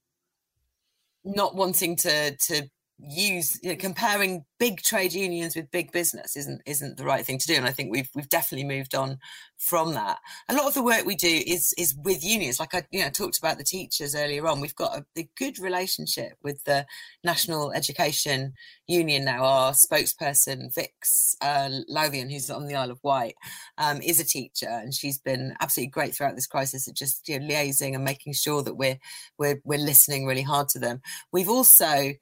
[1.22, 2.62] not wanting to to
[3.02, 7.38] use you know, comparing big trade unions with big business isn't isn't the right thing
[7.38, 9.18] to do and i think we've we've definitely moved on
[9.60, 10.18] from that.
[10.48, 12.58] A lot of the work we do is is with unions.
[12.58, 14.60] Like i you know talked about the teachers earlier on.
[14.60, 16.86] We've got a, a good relationship with the
[17.22, 18.54] national education
[18.86, 19.44] union now.
[19.44, 23.34] Our spokesperson vix uh, who's on the isle of wight
[23.76, 27.38] um, is a teacher and she's been absolutely great throughout this crisis at just you
[27.38, 28.98] know, liaising and making sure that we're
[29.38, 31.02] we're we're listening really hard to them.
[31.32, 32.14] We've also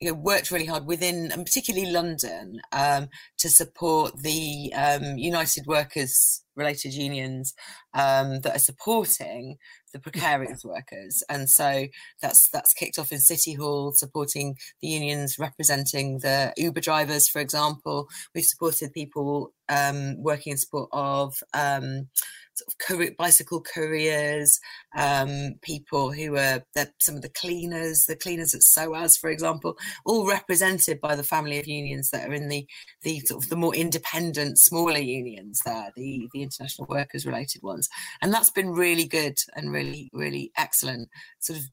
[0.00, 5.66] you know, worked really hard within, and particularly London, um, to support the um, United
[5.66, 7.54] Workers related unions
[7.94, 9.56] um, that are supporting
[9.92, 11.86] the precarious workers, and so
[12.20, 17.40] that's that's kicked off in City Hall, supporting the unions representing the Uber drivers, for
[17.40, 18.08] example.
[18.34, 22.08] We've supported people um, working in support of um,
[22.56, 24.58] sort of courier, bicycle couriers,
[24.96, 26.64] um, people who are
[27.00, 31.58] some of the cleaners, the cleaners at SOAS, for example, all represented by the family
[31.58, 32.66] of unions that are in the
[33.02, 37.88] the sort of the more independent, smaller unions there, the the international workers related ones,
[38.22, 41.08] and that's been really good and really really excellent.
[41.40, 41.64] Sort of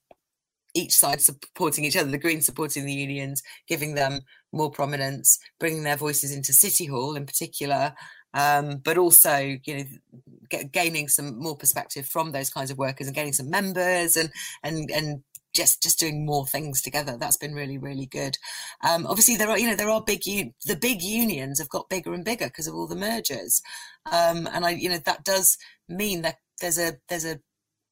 [0.75, 4.21] each side supporting each other, the Greens supporting the unions, giving them
[4.53, 7.93] more prominence, bringing their voices into City Hall in particular,
[8.33, 9.83] um, but also you know
[10.49, 14.29] get, gaining some more perspective from those kinds of workers and getting some members and
[14.63, 17.17] and and just just doing more things together.
[17.17, 18.37] That's been really really good.
[18.83, 21.89] Um, obviously there are you know there are big u- the big unions have got
[21.89, 23.61] bigger and bigger because of all the mergers.
[24.11, 27.39] Um, and i you know that does mean that there's a there's a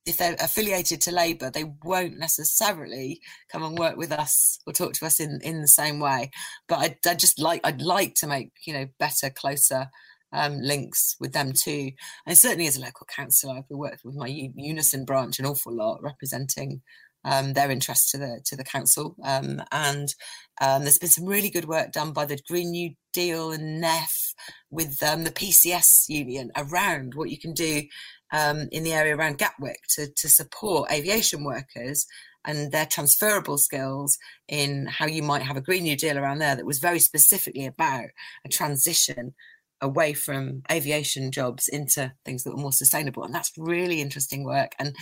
[0.06, 3.20] if they're affiliated to Labour, they won't necessarily
[3.52, 6.32] come and work with us or talk to us in, in the same way.
[6.68, 9.88] But I, I just like I'd like to make you know better, closer
[10.34, 11.92] um, links with them too.
[12.26, 16.02] And certainly as a local councillor, I've worked with my Unison branch an awful lot,
[16.02, 16.82] representing
[17.24, 19.16] um, their interest to the to the council.
[19.24, 20.14] Um, and
[20.60, 24.34] um, there's been some really good work done by the Green New Deal and NEF
[24.70, 27.84] with um, the PCS union around what you can do
[28.32, 32.06] um, in the area around Gatwick to, to support aviation workers
[32.46, 34.18] and their transferable skills
[34.48, 37.66] in how you might have a Green New Deal around there that was very specifically
[37.66, 38.10] about
[38.46, 39.34] a transition
[39.82, 43.24] away from aviation jobs into things that were more sustainable.
[43.24, 44.96] And that's really interesting work and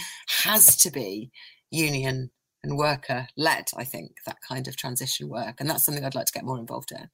[0.43, 1.31] has to be
[1.69, 2.31] union
[2.63, 5.55] and worker led, I think, that kind of transition work.
[5.59, 7.09] And that's something I'd like to get more involved in.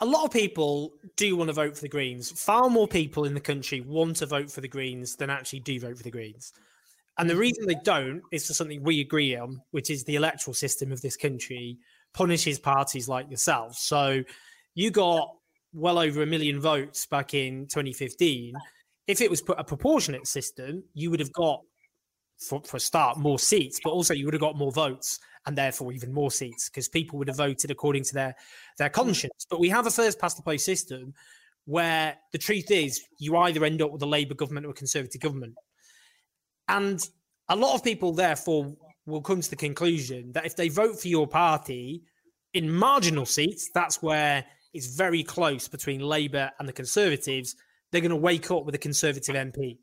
[0.00, 2.30] A lot of people do want to vote for the Greens.
[2.30, 5.80] Far more people in the country want to vote for the Greens than actually do
[5.80, 6.52] vote for the Greens.
[7.18, 7.38] And the mm.
[7.38, 11.00] reason they don't is for something we agree on, which is the electoral system of
[11.00, 11.78] this country
[12.12, 13.76] punishes parties like yourself.
[13.76, 14.22] So
[14.74, 15.34] you got
[15.72, 18.54] well over a million votes back in 2015.
[19.06, 21.60] If it was put a proportionate system, you would have got,
[22.38, 25.56] for, for a start, more seats, but also you would have got more votes and
[25.56, 28.34] therefore even more seats because people would have voted according to their
[28.78, 28.94] their mm.
[28.94, 29.46] conscience.
[29.48, 31.14] But we have a first past the post system
[31.64, 35.20] where the truth is you either end up with a Labour government or a Conservative
[35.20, 35.54] government.
[36.68, 37.00] And
[37.48, 41.08] a lot of people, therefore, will come to the conclusion that if they vote for
[41.08, 42.02] your party
[42.54, 47.54] in marginal seats, that's where it's very close between Labour and the Conservatives.
[47.90, 49.78] They're going to wake up with a Conservative MP.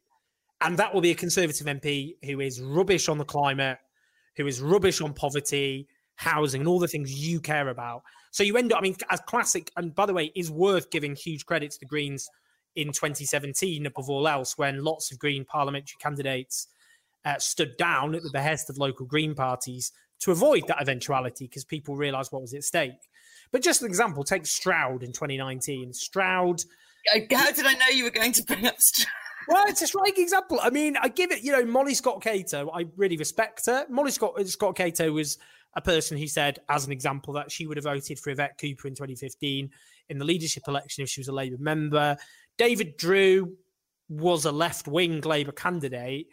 [0.63, 3.78] And that will be a Conservative MP who is rubbish on the climate,
[4.38, 8.02] who is rubbish on poverty, housing, and all the things you care about.
[8.32, 11.15] So you end up, I mean, as classic, and by the way, is worth giving
[11.15, 12.30] huge credit to the Greens
[12.76, 16.67] in 2017 above all else, when lots of Green parliamentary candidates
[17.26, 21.65] uh, stood down at the behest of local Green parties to avoid that eventuality because
[21.65, 23.10] people realised what was at stake.
[23.52, 25.93] But just an example, take Stroud in 2019.
[25.93, 26.63] Stroud.
[27.32, 29.22] How did I know you were going to bring up Stroud?
[29.47, 30.60] Well, it's a striking example.
[30.62, 33.86] I mean, I give it, you know, Molly Scott Cato, I really respect her.
[33.89, 35.38] Molly Scott, uh, Scott Cato was
[35.75, 38.88] a person who said, as an example, that she would have voted for Yvette Cooper
[38.88, 39.69] in 2015
[40.10, 42.15] in the leadership election if she was a Labour member.
[42.58, 43.56] David Drew
[44.10, 46.27] was a left wing Labour candidate.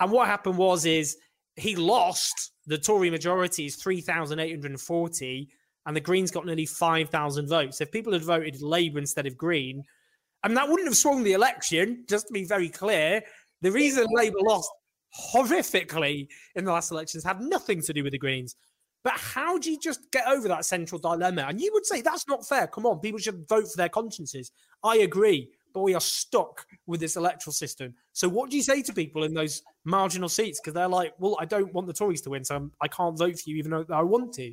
[0.00, 1.16] And what happened was is
[1.56, 5.48] he lost the Tory majority is 3,840
[5.86, 7.80] and the Greens got nearly 5,000 votes.
[7.80, 9.82] If people had voted Labour instead of Green,
[10.42, 13.22] I mean, that wouldn't have swung the election, just to be very clear.
[13.62, 14.70] The reason Labour lost
[15.32, 18.54] horrifically in the last elections had nothing to do with the Greens.
[19.04, 21.46] But how do you just get over that central dilemma?
[21.48, 22.66] And you would say that's not fair.
[22.66, 24.50] Come on, people should vote for their consciences.
[24.82, 27.94] I agree, but we are stuck with this electoral system.
[28.12, 30.60] So, what do you say to people in those marginal seats?
[30.60, 33.06] Because they're like, well, I don't want the Tories to win, so I'm, I can
[33.06, 34.52] not vote for you, even though I want to.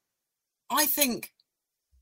[0.71, 1.31] I think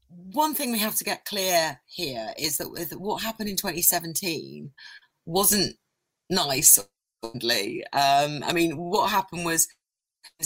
[0.10, 4.72] one thing we have to get clear here is that with what happened in 2017
[5.26, 5.76] wasn't
[6.30, 6.78] nice.
[7.24, 7.42] Um,
[7.92, 9.68] I mean, what happened was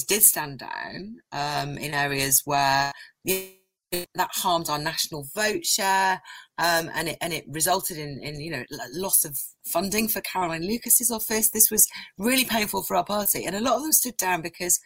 [0.08, 2.92] did stand down um, in areas where
[3.26, 6.22] that harmed our national vote share,
[6.58, 10.66] um, and it and it resulted in in you know loss of funding for Caroline
[10.66, 11.52] Lucas's office.
[11.52, 14.80] This was really painful for our party, and a lot of them stood down because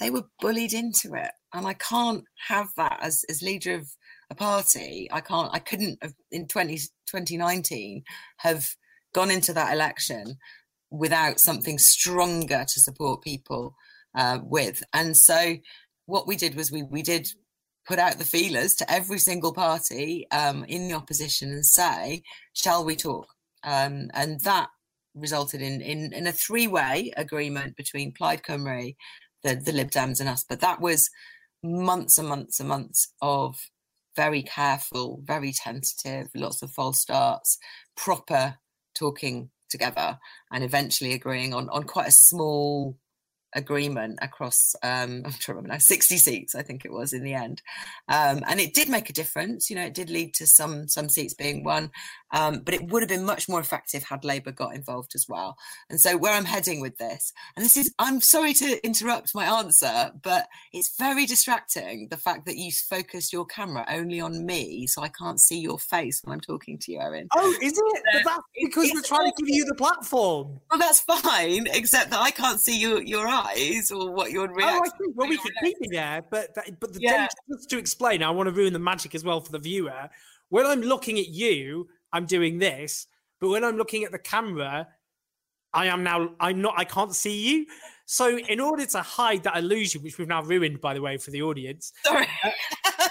[0.00, 3.88] they were bullied into it and i can't have that as as leader of
[4.30, 5.08] a party.
[5.10, 8.02] I can't i couldn't have in 20, 2019
[8.38, 8.68] have
[9.14, 10.36] gone into that election
[10.90, 13.74] without something stronger to support people
[14.14, 14.82] uh, with.
[14.92, 15.56] And so
[16.06, 17.28] what we did was we we did
[17.86, 22.84] put out the feelers to every single party um, in the opposition and say shall
[22.84, 23.28] we talk?
[23.64, 24.68] Um, and that
[25.14, 28.94] resulted in, in, in a three-way agreement between Plaid Cymru,
[29.42, 30.44] the, the Lib Dems and us.
[30.48, 31.10] But that was
[31.62, 33.58] months and months and months of
[34.16, 37.58] very careful, very tentative, lots of false starts,
[37.96, 38.56] proper
[38.94, 40.18] talking together,
[40.50, 42.96] and eventually agreeing on on quite a small
[43.54, 47.22] agreement across um i'm trying to remember now 60 seats i think it was in
[47.22, 47.62] the end.
[48.08, 51.08] Um and it did make a difference you know it did lead to some some
[51.08, 51.90] seats being won
[52.32, 55.56] um but it would have been much more effective had labour got involved as well.
[55.90, 59.44] And so where i'm heading with this and this is i'm sorry to interrupt my
[59.44, 64.86] answer but it's very distracting the fact that you focus your camera only on me
[64.86, 67.28] so i can't see your face when i'm talking to you Owen.
[67.34, 68.02] Oh is it?
[68.12, 70.60] But that's because we're trying to give you the platform.
[70.70, 73.38] Well that's fine except that i can't see your your eyes
[73.90, 74.80] or what your reaction.
[74.80, 77.26] Oh, I think well, we can keep it there, but but the yeah.
[77.50, 80.08] just to explain, I want to ruin the magic as well for the viewer.
[80.48, 83.06] When I'm looking at you, I'm doing this.
[83.40, 84.88] but when I'm looking at the camera,
[85.72, 87.66] I am now I'm not I can't see you.
[88.06, 91.30] So in order to hide that illusion, which we've now ruined by the way for
[91.30, 92.26] the audience, Sorry.
[92.42, 92.50] Uh,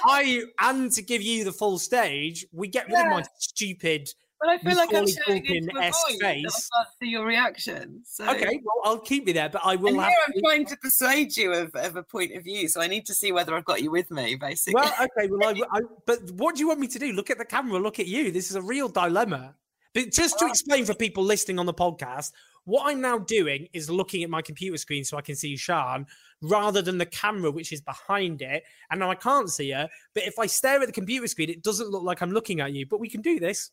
[0.04, 4.10] I and to give you the full stage, we get rid of my stupid
[4.40, 6.24] But I feel like I'm showing into a void.
[6.24, 6.54] I can't
[7.02, 8.02] see your reaction.
[8.06, 8.30] So.
[8.30, 10.78] Okay, well I'll keep you there, but I will And have here I'm trying to
[10.78, 13.66] persuade you of, of a point of view, so I need to see whether I've
[13.66, 14.76] got you with me, basically.
[14.76, 17.14] Well, okay, well, I, I, but what do you want me to do?
[17.14, 18.32] Look at the camera, look at you.
[18.32, 19.56] This is a real dilemma.
[19.94, 22.32] But just to explain for people listening on the podcast,
[22.66, 26.06] what I'm now doing is looking at my computer screen so I can see Sian
[26.42, 28.64] rather than the camera, which is behind it.
[28.92, 29.90] And now I can't see her.
[30.14, 32.74] But if I stare at the computer screen, it doesn't look like I'm looking at
[32.74, 32.86] you.
[32.86, 33.72] But we can do this.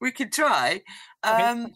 [0.00, 0.82] We could try.
[1.26, 1.42] Okay.
[1.42, 1.74] Um,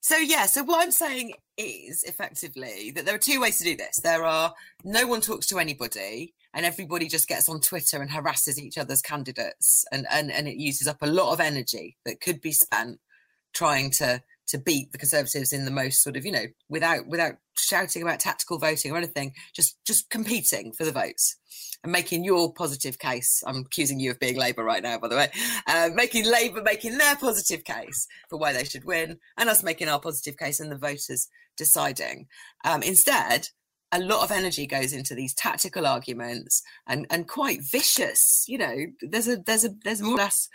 [0.00, 3.76] so yeah, so what I'm saying is effectively that there are two ways to do
[3.76, 4.00] this.
[4.02, 8.58] There are no one talks to anybody, and everybody just gets on Twitter and harasses
[8.58, 12.40] each other's candidates, and and and it uses up a lot of energy that could
[12.40, 12.98] be spent
[13.52, 17.34] trying to to beat the Conservatives in the most sort of you know without without
[17.56, 21.36] shouting about tactical voting or anything, just just competing for the votes
[21.82, 23.42] and making your positive case.
[23.46, 25.30] I'm accusing you of being Labour right now, by the way.
[25.66, 29.88] Uh, making Labour making their positive case for why they should win, and us making
[29.88, 32.26] our positive case, and the voters deciding.
[32.64, 33.48] Um, instead,
[33.92, 38.44] a lot of energy goes into these tactical arguments and and quite vicious.
[38.46, 40.48] You know, there's a there's a there's more or less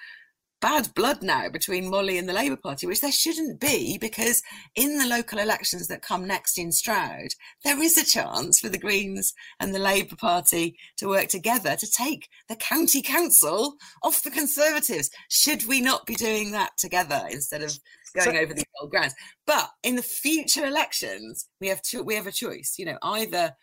[0.66, 4.42] bad blood now between Molly and the Labour Party, which there shouldn't be because
[4.76, 7.28] in the local elections that come next in Stroud,
[7.64, 11.88] there is a chance for the Greens and the Labour Party to work together to
[11.92, 15.12] take the county council off the Conservatives.
[15.30, 17.78] Should we not be doing that together instead of
[18.16, 19.14] going So- over these old grounds?
[19.46, 22.74] But in the future elections, we have two, we have a choice.
[22.80, 23.56] You know, either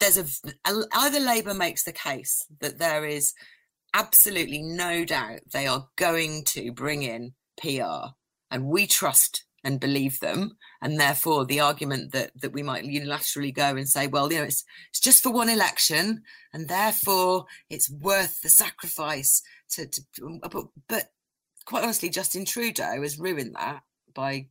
[0.00, 0.24] there's a
[0.94, 3.34] either Labour makes the case that there is
[3.96, 8.12] absolutely no doubt they are going to bring in PR,
[8.50, 13.54] and we trust and believe them, and therefore the argument that that we might unilaterally
[13.54, 16.22] go and say, well, you know, it's it's just for one election,
[16.52, 20.02] and therefore it's worth the sacrifice to, to
[20.42, 21.10] but, but
[21.64, 23.82] quite honestly, Justin Trudeau has ruined that
[24.14, 24.48] by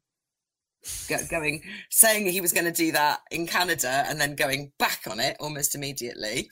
[1.29, 5.19] going saying he was going to do that in Canada and then going back on
[5.19, 6.49] it almost immediately.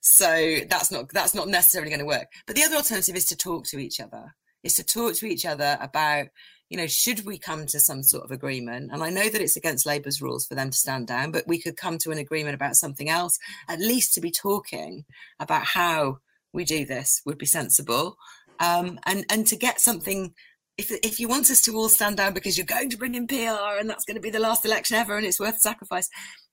[0.00, 2.28] So that's not that's not necessarily going to work.
[2.46, 4.34] But the other alternative is to talk to each other.
[4.62, 6.26] Is to talk to each other about
[6.70, 8.90] you know should we come to some sort of agreement?
[8.92, 11.60] And I know that it's against Labour's rules for them to stand down, but we
[11.60, 13.38] could come to an agreement about something else.
[13.68, 15.04] At least to be talking
[15.38, 16.18] about how
[16.52, 18.16] we do this would be sensible,
[18.60, 20.34] um, and and to get something
[20.76, 23.26] if if you want us to all stand down because you're going to bring in
[23.26, 26.08] PR and that's going to be the last election ever and it's worth sacrifice,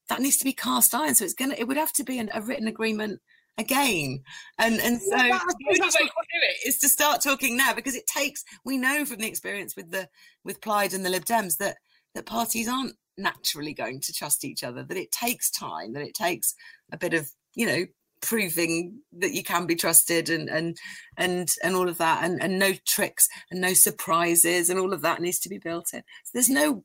[0.09, 1.15] that needs to be cast iron.
[1.15, 3.19] So it's gonna it would have to be an, a written agreement
[3.57, 4.21] again.
[4.57, 7.21] And and so Well, that- the only that's way to do it is to start
[7.21, 10.07] talking now because it takes we know from the experience with the
[10.43, 11.77] with Plaid and the Lib Dems that
[12.13, 16.13] that parties aren't naturally going to trust each other, that it takes time, that it
[16.13, 16.53] takes
[16.91, 17.85] a bit of, you know,
[18.21, 20.77] proving that you can be trusted and and
[21.17, 25.01] and and all of that and and no tricks and no surprises and all of
[25.01, 26.01] that needs to be built in.
[26.23, 26.83] So there's no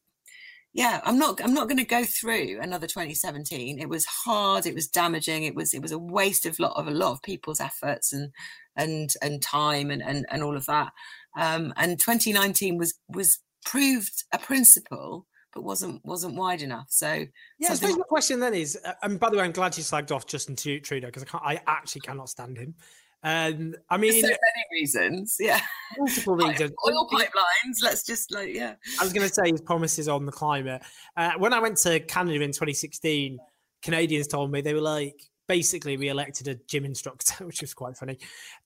[0.73, 4.75] yeah i'm not i'm not going to go through another 2017 it was hard it
[4.75, 7.61] was damaging it was it was a waste of lot of a lot of people's
[7.61, 8.31] efforts and
[8.77, 10.93] and and time and and, and all of that.
[11.37, 15.27] Um and 2019 was was proved a principle
[15.57, 17.25] but wasn't wasn't wide enough so
[17.59, 19.83] Yeah, I suppose the question then is, uh, and by the way, I'm glad you
[19.83, 22.75] slagged off Justin Trudeau because I can't, I actually cannot stand him.
[23.23, 25.59] Um, I for mean, so many reasons yeah
[25.97, 26.73] multiple reasons.
[26.87, 30.33] oil pipelines let's just like yeah I was going to say his promises on the
[30.33, 30.83] climate.
[31.17, 33.39] Uh, when I went to Canada in 2016,
[33.83, 37.97] Canadians told me they were like, basically, we elected a gym instructor, which was quite
[37.97, 38.19] funny.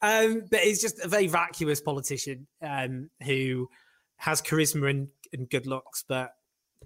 [0.02, 3.68] Um, but he's just a very vacuous politician um, who
[4.16, 6.32] has charisma and, and good looks, but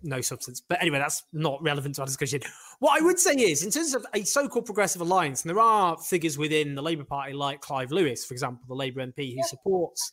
[0.03, 0.61] no substance.
[0.61, 2.41] But anyway, that's not relevant to our discussion.
[2.81, 5.97] What I would say is, in terms of a so-called progressive alliance, and there are
[5.99, 10.13] figures within the Labour Party like Clive Lewis, for example, the Labour MP who supports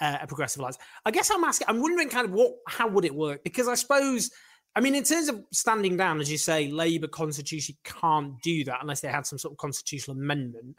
[0.00, 0.78] uh, a progressive alliance.
[1.04, 3.42] I guess I'm asking, I'm wondering kind of what, how would it work?
[3.44, 4.30] Because I suppose,
[4.76, 8.78] I mean, in terms of standing down, as you say, Labour constitution can't do that
[8.80, 10.76] unless they had some sort of constitutional amendment.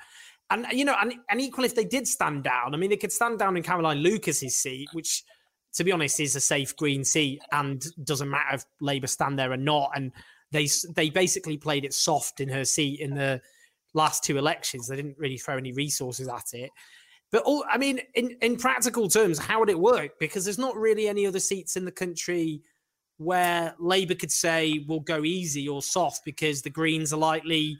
[0.51, 3.11] And you know, and, and equally, if they did stand down, I mean, they could
[3.11, 5.23] stand down in Caroline Lucas's seat, which,
[5.73, 9.51] to be honest, is a safe Green seat, and doesn't matter if Labour stand there
[9.51, 9.91] or not.
[9.95, 10.11] And
[10.51, 13.41] they they basically played it soft in her seat in the
[13.93, 14.87] last two elections.
[14.87, 16.71] They didn't really throw any resources at it.
[17.31, 20.13] But all, I mean, in, in practical terms, how would it work?
[20.19, 22.61] Because there's not really any other seats in the country
[23.17, 27.77] where Labour could say we'll go easy or soft because the Greens are likely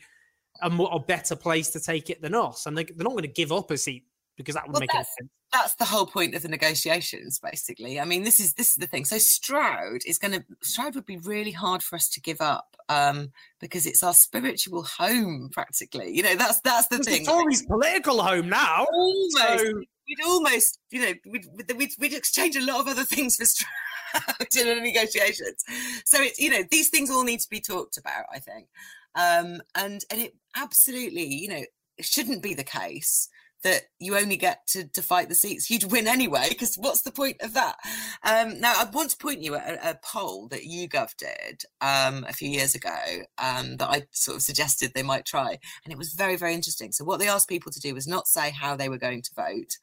[0.62, 3.24] a, more, a better place to take it than us, and they, they're not going
[3.24, 4.04] to give up a seat
[4.40, 5.10] because that would Well, make sense.
[5.54, 8.00] that's the whole point of the negotiations basically.
[8.00, 9.06] I mean this is this is the thing.
[9.06, 12.76] So stroud is going to stroud would be really hard for us to give up
[12.88, 16.16] um because it's our spiritual home practically.
[16.16, 17.26] You know that's that's the It's thing.
[17.26, 18.86] the Tories' political home now.
[18.92, 19.38] almost.
[19.38, 19.74] So-
[20.08, 23.46] we'd almost you know we'd, we'd, we'd, we'd exchange a lot of other things for
[23.54, 25.64] stroud in the negotiations.
[26.06, 28.68] So it's you know these things all need to be talked about i think.
[29.16, 31.64] Um and and it absolutely you know
[32.02, 33.28] shouldn't be the case
[33.64, 35.70] that you only get to, to fight the seats.
[35.70, 37.76] You'd win anyway because what's the point of that?
[38.24, 42.26] Um now i want to point you at a, a poll that yougov did um
[42.28, 42.98] a few years ago
[43.38, 46.92] um that i sort of suggested they might try and it was very very interesting.
[46.92, 49.36] So what they asked people to do was not say how they were going to
[49.36, 49.78] vote.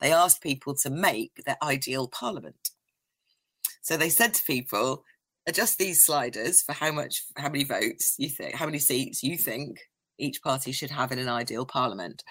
[0.00, 2.70] They asked people to make their ideal parliament.
[3.82, 5.04] So they said to people
[5.46, 9.36] adjust these sliders for how much how many votes you think how many seats you
[9.36, 9.78] think
[10.18, 12.22] each party should have in an ideal parliament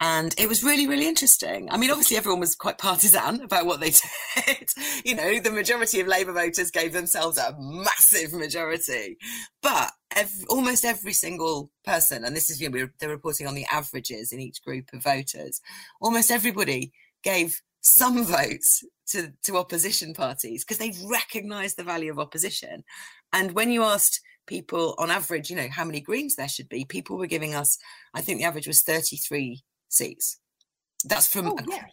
[0.00, 1.68] and it was really really interesting.
[1.70, 3.90] I mean obviously everyone was quite partisan about what they
[4.46, 4.68] did
[5.04, 9.16] you know the majority of labour voters gave themselves a massive majority.
[9.62, 9.90] But
[10.48, 14.40] almost every single person and this is you know they're reporting on the averages in
[14.40, 15.60] each group of voters
[16.00, 16.92] almost everybody
[17.22, 22.84] gave some votes to, to opposition parties because they recognised the value of opposition.
[23.32, 26.84] And when you asked people on average you know how many greens there should be
[26.84, 27.76] people were giving us
[28.14, 30.40] i think the average was 33 seats.
[31.04, 31.84] That's from Oh, yeah.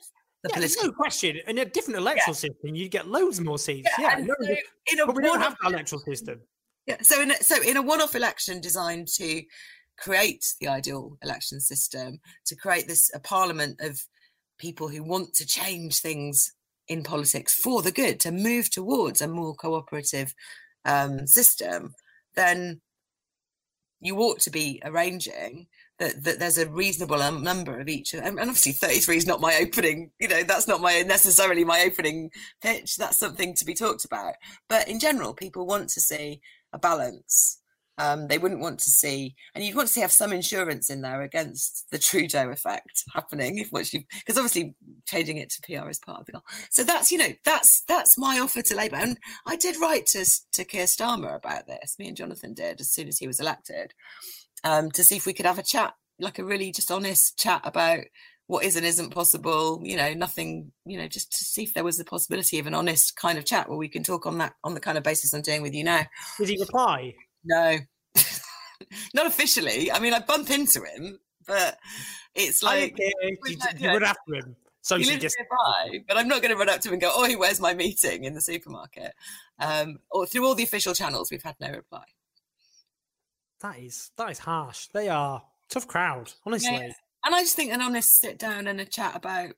[0.43, 0.85] the Yeah, political.
[0.87, 1.37] no question.
[1.47, 3.89] In a different electoral system, you'd get loads more seats.
[3.99, 4.55] Yeah, Yeah, no, so
[4.91, 6.41] in a but we don't have that electoral system.
[6.85, 9.43] Yeah, so in a, so in a one-off election designed to
[9.97, 13.99] create the ideal election system, to create this a parliament of
[14.59, 16.53] people who want to change things
[16.87, 20.33] in politics for the good, to move towards a more cooperative
[20.85, 21.93] um, system,
[22.35, 22.81] then
[23.99, 25.65] you ought to be arranging
[25.99, 28.13] that, that there's a reasonable um, number of each.
[28.13, 30.11] And obviously, 33 is not my opening.
[30.19, 32.31] You know, that's not my necessarily my opening
[32.61, 32.95] pitch.
[32.97, 34.33] That's something to be talked about.
[34.67, 36.41] But in general, people want to see
[36.73, 37.61] a balance.
[37.97, 41.21] Um, they wouldn't want to see, and you'd want to have some insurance in there
[41.21, 43.57] against the Trudeau effect happening.
[43.57, 44.75] If what you, because obviously
[45.07, 46.43] changing it to PR is part of the goal.
[46.71, 49.17] So that's you know that's that's my offer to Labour, and
[49.47, 51.95] I did write to to Keir Starmer about this.
[51.97, 53.93] Me and Jonathan did as soon as he was elected,
[54.63, 57.61] um, to see if we could have a chat, like a really just honest chat
[57.63, 57.99] about
[58.47, 59.81] what is and isn't possible.
[59.83, 60.71] You know, nothing.
[60.85, 63.45] You know, just to see if there was the possibility of an honest kind of
[63.45, 65.73] chat where we can talk on that on the kind of basis I'm doing with
[65.73, 66.05] you now.
[66.39, 67.15] Did he reply?
[67.43, 67.77] No,
[69.13, 69.91] not officially.
[69.91, 71.77] I mean, I bump into him, but
[72.33, 73.11] it's like Keir.
[73.23, 73.37] You,
[73.77, 73.93] you know.
[73.93, 74.55] run after him.
[74.81, 77.01] So he lives just nearby, but I'm not going to run up to him and
[77.01, 79.13] go, "Oh, where's my meeting in the supermarket?"
[79.59, 82.03] Um, or through all the official channels, we've had no reply.
[83.61, 84.87] That is that is harsh.
[84.93, 86.71] They are tough crowd, honestly.
[86.73, 86.91] Yeah.
[87.25, 89.51] And I just think an honest sit down and a chat about,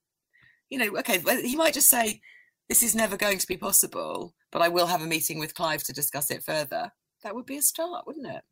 [0.70, 2.22] you know, okay, he might just say,
[2.70, 5.84] "This is never going to be possible," but I will have a meeting with Clive
[5.84, 6.92] to discuss it further.
[7.24, 8.44] That would be a start, wouldn't it?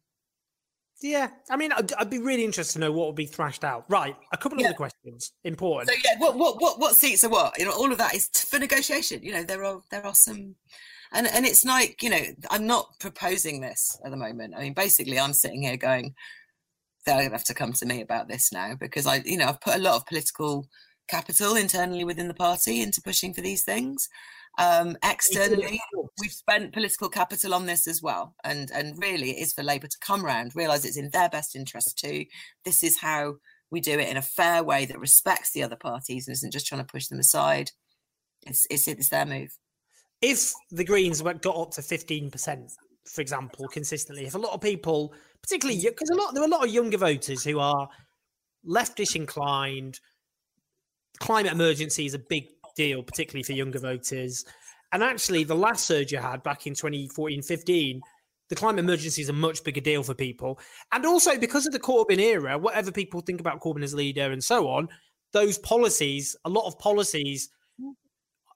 [1.01, 3.85] Yeah, I mean, I'd, I'd be really interested to know what would be thrashed out.
[3.89, 4.69] Right, a couple of Yeah.
[4.69, 5.33] other questions.
[5.43, 5.89] Important.
[5.89, 7.57] So yeah, what what what what seats are what?
[7.59, 9.21] You know, all of that is t- for negotiation.
[9.23, 10.55] You know, there are there are some,
[11.11, 14.53] and and it's like you know, I'm not proposing this at the moment.
[14.55, 16.15] I mean, basically, I'm sitting here going,
[17.05, 19.47] they're going to have to come to me about this now because I, you know,
[19.47, 20.67] I've put a lot of political
[21.07, 24.07] capital internally within the party into pushing for these things.
[24.57, 25.79] Um, externally,
[26.19, 29.87] we've spent political capital on this as well, and and really, it is for Labour
[29.87, 32.25] to come round, realise it's in their best interest too.
[32.63, 33.35] This is how
[33.69, 36.67] we do it in a fair way that respects the other parties and isn't just
[36.67, 37.71] trying to push them aside.
[38.45, 39.49] It's it's it's their move.
[40.25, 42.71] If the Greens got up to fifteen percent,
[43.05, 46.49] for example, consistently, if a lot of people, particularly because a lot there are a
[46.49, 47.87] lot of younger voters who are
[48.67, 49.99] leftish inclined,
[51.19, 54.43] climate emergency is a big deal, particularly for younger voters.
[54.91, 58.01] And actually, the last surge you had back in 2014 15,
[58.49, 60.59] the climate emergency is a much bigger deal for people.
[60.91, 64.43] And also because of the Corbyn era, whatever people think about Corbyn as leader and
[64.43, 64.89] so on,
[65.33, 67.49] those policies, a lot of policies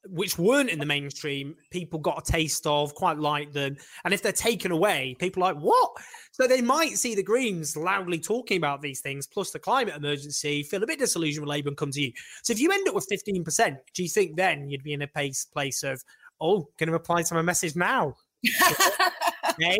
[0.06, 3.76] which weren't in the mainstream, people got a taste of, quite like them.
[4.06, 5.92] And if they're taken away, people are like, what?
[6.32, 10.64] So they might see the Greens loudly talking about these things, plus the climate emergency,
[10.64, 12.12] feel a bit disillusioned with Labour and come to you.
[12.44, 15.08] So if you end up with 15%, do you think then you'd be in a
[15.08, 16.02] place, place of,
[16.40, 18.16] oh, going to reply to my message now?
[19.60, 19.78] Hey?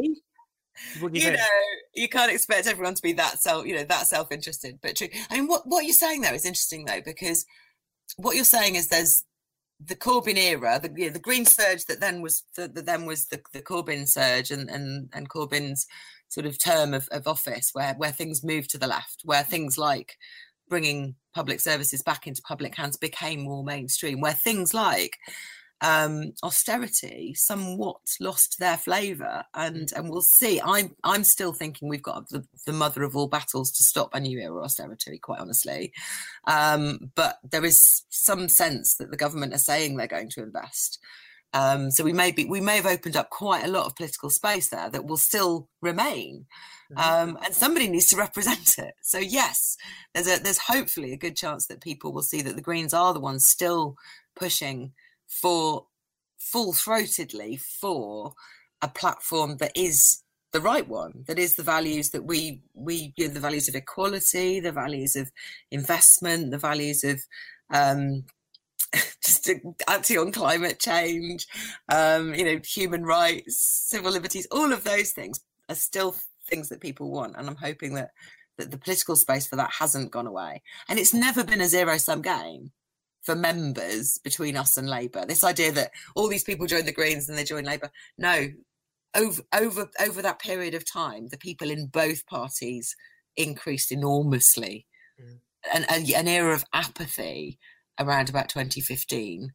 [1.00, 1.46] You, you know,
[1.94, 4.80] you can't expect everyone to be that self, you know, that self-interested.
[4.82, 5.08] But true.
[5.30, 7.46] I mean, what what you're saying though is interesting though because
[8.18, 9.24] what you're saying is there's
[9.84, 13.06] the Corbyn era, the you know, the Green surge that then was the, the then
[13.06, 15.88] was the, the Corbyn surge and and and Corbyn's
[16.28, 19.78] sort of term of, of office where where things moved to the left, where things
[19.78, 20.18] like
[20.68, 25.18] bringing public services back into public hands became more mainstream, where things like
[25.82, 30.60] um, austerity somewhat lost their flavour, and and we'll see.
[30.62, 34.20] I'm I'm still thinking we've got the, the mother of all battles to stop a
[34.20, 35.94] new era austerity, quite honestly.
[36.46, 41.00] Um, but there is some sense that the government are saying they're going to invest.
[41.54, 44.30] Um, so we may be we may have opened up quite a lot of political
[44.30, 46.46] space there that will still remain.
[46.92, 47.30] Mm-hmm.
[47.30, 48.96] Um, and somebody needs to represent it.
[49.02, 49.78] So yes,
[50.14, 53.14] there's a there's hopefully a good chance that people will see that the Greens are
[53.14, 53.96] the ones still
[54.36, 54.94] pushing
[55.30, 55.86] for
[56.38, 58.34] full throatedly for
[58.82, 63.28] a platform that is the right one that is the values that we we you
[63.28, 65.32] know, the values of equality the values of
[65.70, 67.22] investment the values of
[67.72, 68.24] um
[69.24, 69.52] just
[69.88, 71.46] anti on climate change
[71.90, 76.16] um you know human rights civil liberties all of those things are still
[76.50, 78.10] things that people want and i'm hoping that
[78.60, 80.62] that the political space for that hasn't gone away.
[80.88, 82.72] And it's never been a zero sum game
[83.30, 85.24] for members between us and Labour.
[85.28, 87.92] This idea that all these people join the Greens and they join Labour.
[88.18, 88.48] No,
[89.16, 92.96] over over over that period of time, the people in both parties
[93.38, 94.88] increased enormously,
[95.22, 95.38] mm.
[95.72, 97.60] and, and an era of apathy
[98.00, 99.52] around about 2015,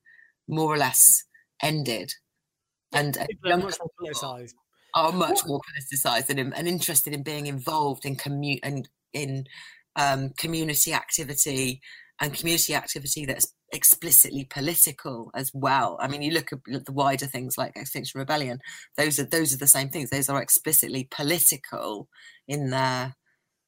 [0.47, 1.25] more or less
[1.61, 2.13] ended.
[2.93, 4.53] And are much more politicised.
[4.95, 9.47] Are much more politicised and, and interested in being involved in commu- and in
[9.97, 11.81] um, community activity
[12.21, 15.99] and community activity that's explicitly political as well.
[16.01, 18.61] I mean, you look at the wider things like Extinction Rebellion;
[18.97, 20.11] those are those are the same things.
[20.11, 22.09] Those are explicitly political
[22.49, 23.17] in their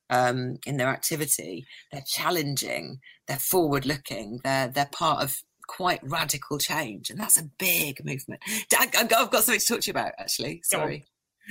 [0.09, 1.67] um, in their activity.
[1.93, 3.01] They're challenging.
[3.27, 4.41] They're forward-looking.
[4.45, 5.37] They're they're part of
[5.67, 8.41] quite radical change, and that's a big movement.
[8.73, 10.13] I, have got something to talk to you about.
[10.19, 11.05] Actually, sorry.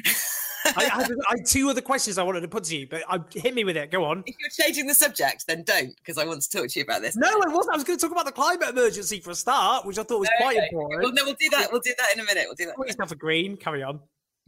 [0.65, 3.19] I, had, I, had, two other questions I wanted to put to you, but I,
[3.33, 3.91] hit me with it.
[3.91, 4.23] Go on.
[4.25, 7.01] If you're changing the subject, then don't, because I want to talk to you about
[7.01, 7.15] this.
[7.15, 7.73] No, I wasn't.
[7.73, 10.19] I was going to talk about the climate emergency for a start, which I thought
[10.19, 10.43] was okay.
[10.43, 11.03] quite important.
[11.03, 11.71] Well, no, we'll do that.
[11.71, 12.45] We'll do that in a minute.
[12.47, 12.75] We'll do that.
[12.75, 13.57] Put yourself a green.
[13.57, 13.99] Carry on.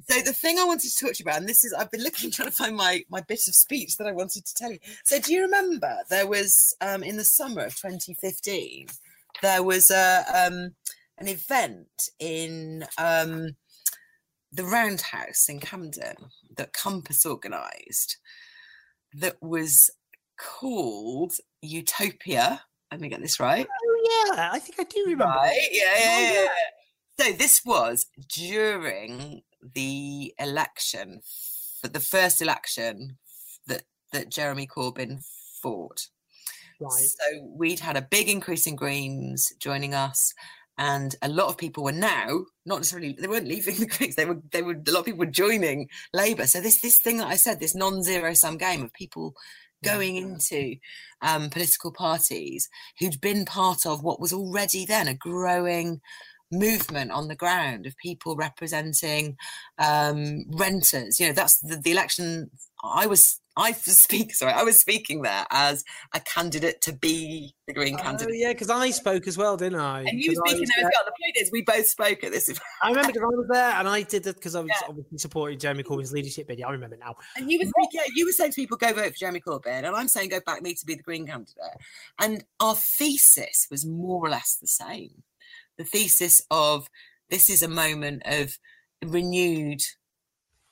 [0.10, 2.04] So the thing I wanted to talk to you about, and this is I've been
[2.04, 4.80] looking trying to find my my bit of speech that I wanted to tell you.
[5.04, 8.88] So do you remember there was um, in the summer of 2015
[9.42, 10.72] there was a um,
[11.18, 13.56] an event in um,
[14.52, 16.16] the Roundhouse in Camden
[16.56, 18.18] that Compass organised
[19.14, 19.90] that was
[20.38, 22.62] called Utopia.
[22.92, 23.68] Let me get this right.
[23.68, 25.26] Oh yeah, I think I do remember.
[25.26, 25.68] Right?
[25.72, 26.48] Yeah, yeah, yeah.
[27.20, 29.42] So this was during
[29.74, 31.22] the election,
[31.82, 33.18] for the first election
[33.68, 33.84] that
[34.14, 35.24] that Jeremy Corbyn
[35.62, 36.08] fought.
[36.80, 36.92] Right.
[36.92, 40.34] So we'd had a big increase in Greens joining us,
[40.78, 44.16] and a lot of people were now not necessarily they weren't leaving the Greens.
[44.16, 46.48] They were they were a lot of people were joining Labour.
[46.48, 49.34] So this this thing that I said, this non-zero sum game of people
[49.84, 50.76] going into
[51.22, 52.68] um, political parties
[53.00, 56.02] who'd been part of what was already then a growing
[56.52, 59.36] movement on the ground of people representing
[59.78, 61.20] um, renters.
[61.20, 62.50] You know, that's the, the election
[62.84, 65.84] I was I was speak sorry, I was speaking there as
[66.14, 68.36] a candidate to be the Green oh, candidate.
[68.38, 70.02] yeah, because I spoke as well, didn't I?
[70.02, 71.06] And you were speaking there as well.
[71.06, 72.48] The point is, we both spoke at this.
[72.48, 72.64] event.
[72.84, 74.88] I remember because I was there and I did it because I was yeah.
[74.88, 76.62] obviously supporting Jeremy Corbyn's leadership bid.
[76.62, 77.16] I remember now.
[77.36, 79.86] And you were speaking, yeah, you were saying to people, "Go vote for Jeremy Corbyn,"
[79.86, 81.58] and I'm saying, "Go back me to be the Green candidate."
[82.20, 85.24] And our thesis was more or less the same.
[85.78, 86.88] The thesis of
[87.30, 88.58] this is a moment of
[89.04, 89.82] renewed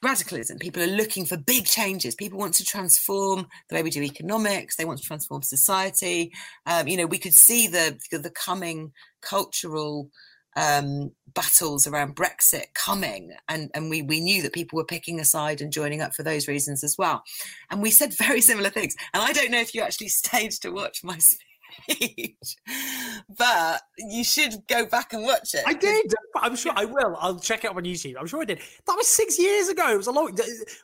[0.06, 0.60] radicalism.
[0.60, 2.16] People are looking for big changes.
[2.16, 4.76] People want to transform the way we do economics.
[4.76, 6.32] They want to transform society.
[6.66, 10.10] Um, you know, we could see the the coming cultural
[10.56, 15.26] um, battles around Brexit coming, and and we we knew that people were picking a
[15.26, 17.24] side and joining up for those reasons as well.
[17.70, 18.96] And we said very similar things.
[19.14, 21.55] And I don't know if you actually stayed to watch my speech
[23.38, 25.64] but you should go back and watch it.
[25.66, 26.14] I did.
[26.36, 27.16] I'm sure I will.
[27.20, 28.16] I'll check it out on YouTube.
[28.20, 28.60] I'm sure I did.
[28.88, 29.94] That was six years ago.
[29.94, 30.38] It was a long.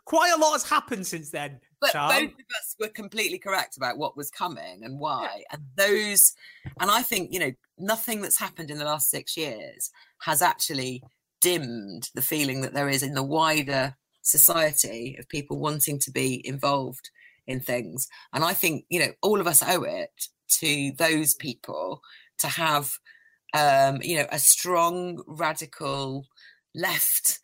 [0.06, 1.60] Quite a lot has happened since then.
[1.80, 5.24] But both of us were completely correct about what was coming and why.
[5.24, 5.44] Yeah.
[5.52, 6.34] And those,
[6.80, 9.90] and I think you know, nothing that's happened in the last six years
[10.22, 11.02] has actually
[11.42, 16.46] dimmed the feeling that there is in the wider society of people wanting to be
[16.48, 17.10] involved
[17.48, 18.08] in things.
[18.34, 20.28] And I think, you know, all of us owe it
[20.60, 22.02] to those people
[22.40, 22.92] to have
[23.54, 26.26] um, you know a strong radical
[26.74, 27.40] left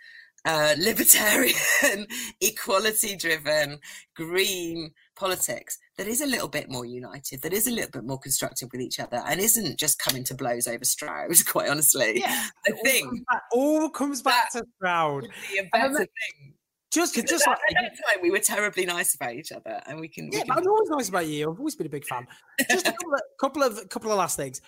[0.45, 1.55] uh, libertarian
[2.41, 3.79] equality driven
[4.15, 8.19] green politics that is a little bit more united that is a little bit more
[8.19, 12.19] constructive with each other and isn't just coming to blows over stroud quite honestly.
[12.19, 15.25] Yeah, the thing all comes back, all comes back to stroud.
[15.25, 16.53] a better thing
[16.91, 20.07] just just like at that time we were terribly nice about each other, and we
[20.07, 20.31] can.
[20.31, 21.51] yeah, we can I'm always nice about you.
[21.51, 22.25] I've always been a big fan.
[22.69, 24.61] Just a couple of, couple of couple of last things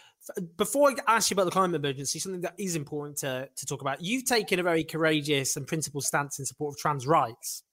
[0.58, 2.20] before I ask you about the climate emergency.
[2.20, 4.02] Something that is important to to talk about.
[4.02, 7.64] You've taken a very courageous and principled stance in support of trans rights,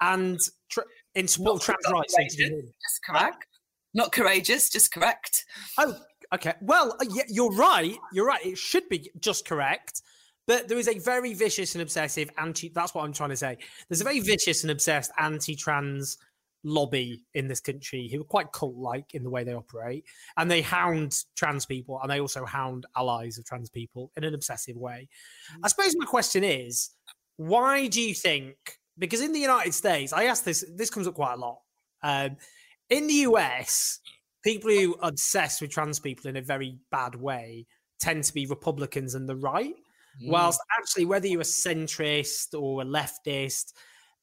[0.00, 0.38] and
[0.70, 0.80] tr-
[1.14, 2.14] in support of trans rights.
[2.16, 3.46] just correct.
[3.92, 5.44] Not courageous, just correct.
[5.78, 5.96] Oh,
[6.34, 6.54] okay.
[6.60, 7.96] Well, uh, yeah, you're right.
[8.12, 8.44] You're right.
[8.44, 10.02] It should be just correct.
[10.46, 12.70] But there is a very vicious and obsessive anti.
[12.74, 13.56] That's what I'm trying to say.
[13.88, 16.18] There's a very vicious and obsessed anti-trans
[16.64, 20.04] lobby in this country who are quite cult-like in the way they operate,
[20.36, 24.34] and they hound trans people, and they also hound allies of trans people in an
[24.34, 25.08] obsessive way.
[25.62, 26.90] I suppose my question is,
[27.36, 28.56] why do you think?
[28.98, 30.64] Because in the United States, I ask this.
[30.74, 31.60] This comes up quite a lot.
[32.02, 32.36] Um,
[32.90, 34.00] in the US,
[34.44, 37.66] people who are obsessed with trans people in a very bad way
[37.98, 39.74] tend to be Republicans and the right.
[40.22, 40.30] Mm.
[40.30, 43.72] Whilst actually, whether you're a centrist or a leftist,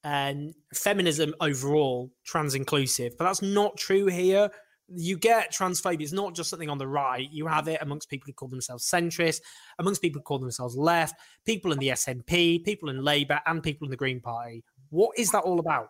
[0.03, 4.49] and feminism overall, trans inclusive, but that's not true here.
[4.93, 7.29] You get transphobia, it's not just something on the right.
[7.31, 9.41] You have it amongst people who call themselves centrist,
[9.79, 11.15] amongst people who call themselves left,
[11.45, 14.63] people in the SNP, people in Labour, and people in the Green Party.
[14.89, 15.89] What is that all about?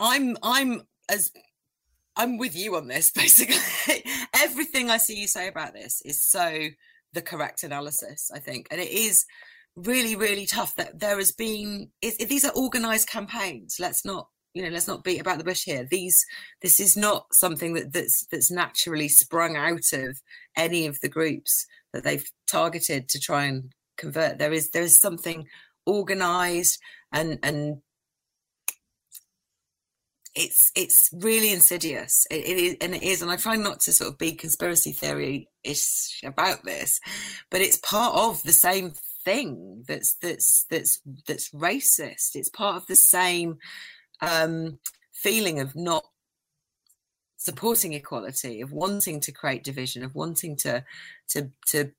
[0.00, 1.30] I'm I'm as
[2.16, 3.56] I'm with you on this basically.
[4.34, 6.68] Everything I see you say about this is so
[7.14, 8.66] the correct analysis, I think.
[8.70, 9.24] And it is
[9.76, 13.76] really, really tough that there has been it, it- these are organized campaigns.
[13.80, 15.84] Let's not you know, let's not beat about the bush here.
[15.90, 16.24] These,
[16.62, 20.20] this is not something that, that's that's naturally sprung out of
[20.56, 24.38] any of the groups that they've targeted to try and convert.
[24.38, 25.46] There is there is something
[25.86, 26.78] organized
[27.12, 27.78] and and
[30.34, 32.26] it's it's really insidious.
[32.30, 34.92] It, it is, and it is, and I try not to sort of be conspiracy
[34.92, 37.00] theory ish about this,
[37.50, 38.92] but it's part of the same
[39.24, 42.34] thing that's that's that's that's racist.
[42.34, 43.58] It's part of the same
[44.20, 44.78] um,
[45.12, 46.04] feeling of not
[47.36, 50.84] supporting equality, of wanting to create division, of wanting to
[51.28, 51.92] to to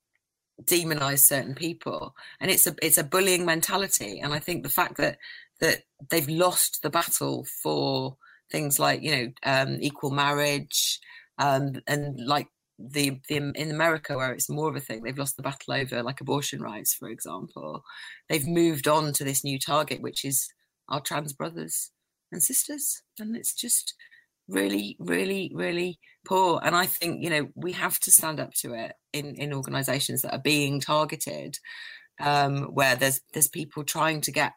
[0.63, 4.19] demonize certain people, and it's a it's a bullying mentality.
[4.19, 5.19] And I think the fact that
[5.61, 8.17] that they've lost the battle for
[8.51, 10.99] things like you know um, equal marriage
[11.37, 15.37] um, and like the, the in America where it's more of a thing they've lost
[15.37, 17.83] the battle over like abortion rights for example.
[18.29, 20.47] They've moved on to this new target which is
[20.89, 21.91] our trans brothers
[22.31, 23.93] and sisters and it's just
[24.47, 26.59] really really really poor.
[26.63, 30.21] And i think you know we have to stand up to it in in organizations
[30.21, 31.57] that are being targeted
[32.19, 34.53] um where there's there's people trying to get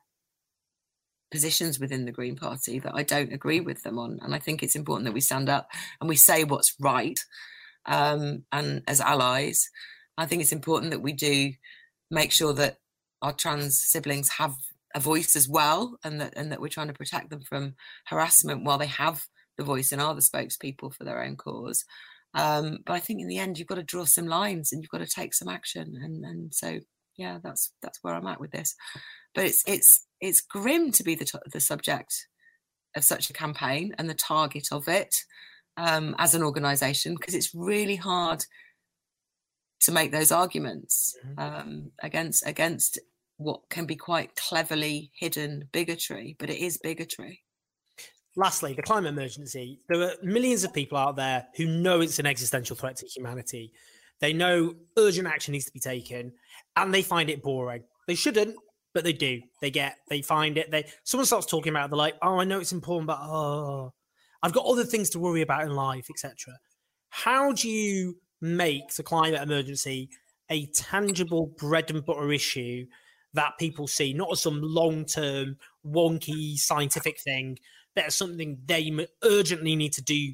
[1.31, 4.19] positions within the Green Party that I don't agree with them on.
[4.23, 5.69] And I think it's important that we stand up
[6.01, 7.19] and we say what's right.
[7.87, 9.69] Um, and as allies,
[10.17, 11.53] I think it's important that we do
[12.11, 12.79] make sure that
[13.23, 14.55] our trans siblings have
[14.95, 17.75] a voice as well, and that and that we're trying to protect them from
[18.07, 19.27] harassment while they have
[19.57, 21.85] the voice and are the spokespeople for their own cause.
[22.35, 24.91] Um, but I think in the end, you've got to draw some lines and you've
[24.91, 25.99] got to take some action.
[26.03, 26.81] And and so
[27.19, 28.75] yeah, that's that's where I'm at with this.
[29.35, 32.15] But it's it's it's grim to be the t- the subject
[32.97, 35.15] of such a campaign and the target of it
[35.77, 38.45] um, as an organisation because it's really hard
[39.81, 42.99] to make those arguments um, against against
[43.37, 47.43] what can be quite cleverly hidden bigotry, but it is bigotry.
[48.37, 49.81] Lastly, the climate emergency.
[49.89, 53.73] There are millions of people out there who know it's an existential threat to humanity.
[54.21, 56.33] They know urgent action needs to be taken,
[56.77, 57.85] and they find it boring.
[58.07, 58.57] They shouldn't,
[58.95, 59.41] but they do.
[59.61, 60.71] They get, they find it.
[60.71, 63.93] They someone starts talking about, it, they're like, "Oh, I know it's important, but oh,
[64.43, 66.55] I've got other things to worry about in life, etc."
[67.11, 70.11] How do you make the climate emergency
[70.51, 72.87] a tangible bread and butter issue
[73.35, 77.59] that people see, not as some long-term, wonky scientific thing,
[77.95, 78.91] but as something they
[79.23, 80.33] urgently need to do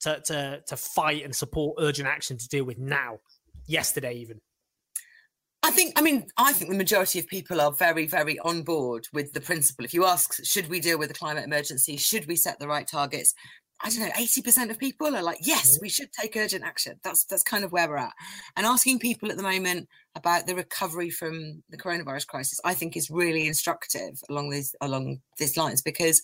[0.00, 3.18] to, to to fight and support urgent action to deal with now,
[3.66, 4.40] yesterday even.
[5.62, 9.08] I think, I mean, I think the majority of people are very, very on board
[9.12, 9.84] with the principle.
[9.84, 11.96] If you ask, should we deal with the climate emergency?
[11.96, 13.34] Should we set the right targets?
[13.82, 16.98] I don't know, 80% of people are like, yes, we should take urgent action.
[17.02, 18.12] That's that's kind of where we're at.
[18.56, 22.96] And asking people at the moment about the recovery from the coronavirus crisis, I think
[22.96, 26.22] is really instructive along these along these lines because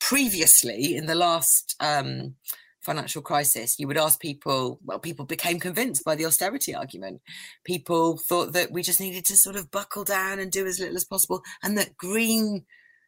[0.00, 2.34] previously in the last um,
[2.80, 7.20] financial crisis, you would ask people, well, people became convinced by the austerity argument.
[7.64, 10.96] People thought that we just needed to sort of buckle down and do as little
[10.96, 12.64] as possible, and that green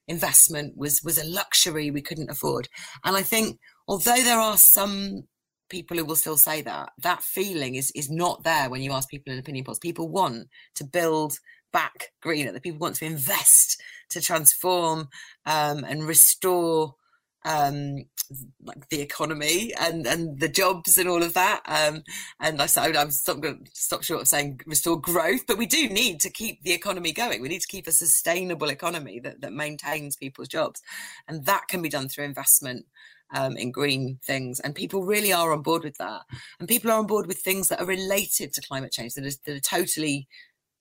[0.09, 2.69] investment was was a luxury we couldn't afford.
[3.05, 5.25] And I think although there are some
[5.69, 9.09] people who will still say that, that feeling is is not there when you ask
[9.09, 9.79] people in opinion polls.
[9.79, 11.39] People want to build
[11.73, 15.09] back greener, that people want to invest to transform
[15.47, 16.95] um, and restore
[17.45, 18.05] um,
[18.63, 21.63] like the economy and and the jobs and all of that.
[21.67, 22.03] Um,
[22.41, 23.39] and I said I'm stop,
[23.73, 27.41] stop short of saying restore growth, but we do need to keep the economy going.
[27.41, 30.83] We need to keep a sustainable economy that that maintains people's jobs,
[31.27, 32.87] and that can be done through investment.
[33.31, 36.23] Um, in green things, and people really are on board with that.
[36.59, 39.37] And people are on board with things that are related to climate change that are,
[39.45, 40.29] that are totally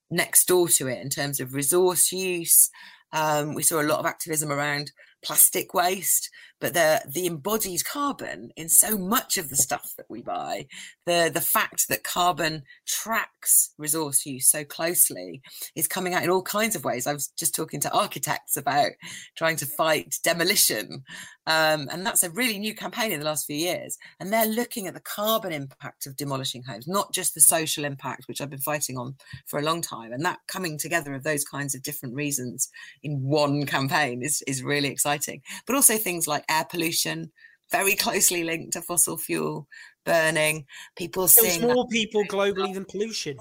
[0.10, 2.70] next door to it in terms of resource use.
[3.14, 4.92] Um, we saw a lot of activism around
[5.24, 6.30] plastic waste,
[6.60, 10.68] but the the embodied carbon in so much of the stuff that we buy,
[11.06, 15.42] the the fact that carbon tracks resource use so closely
[15.76, 17.08] is coming out in all kinds of ways.
[17.08, 18.92] I was just talking to architects about
[19.36, 21.04] trying to fight demolition,
[21.48, 23.98] um, and that's a really new campaign in the last few years.
[24.20, 28.28] And they're looking at the carbon impact of demolishing homes, not just the social impact,
[28.28, 30.12] which I've been fighting on for a long time.
[30.12, 32.70] And that coming together of those kinds of different reasons
[33.02, 35.42] in one campaign is is really exciting.
[35.66, 37.32] But also things like air pollution,
[37.72, 39.70] very closely linked to fossil fuel
[40.06, 40.66] burning.
[40.98, 43.38] People kills more people globally than pollution.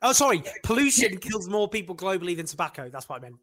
[0.00, 2.88] Oh, sorry, pollution kills more people globally than tobacco.
[2.88, 3.36] That's what I meant.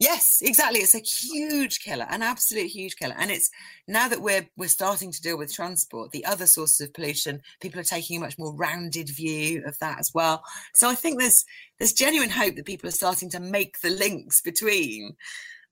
[0.00, 0.80] Yes, exactly.
[0.80, 3.14] It's a huge killer, an absolute huge killer.
[3.18, 3.50] And it's
[3.86, 7.78] now that we're we're starting to deal with transport, the other sources of pollution, people
[7.80, 10.42] are taking a much more rounded view of that as well.
[10.74, 11.44] So I think there's
[11.78, 15.16] there's genuine hope that people are starting to make the links between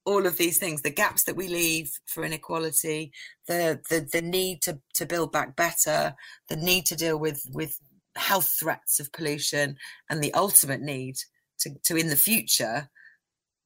[0.04, 3.12] all of these things the gaps that we leave for inequality
[3.46, 6.14] the the, the need to, to build back better
[6.48, 7.78] the need to deal with with
[8.16, 9.76] health threats of pollution
[10.08, 11.16] and the ultimate need
[11.58, 12.88] to, to in the future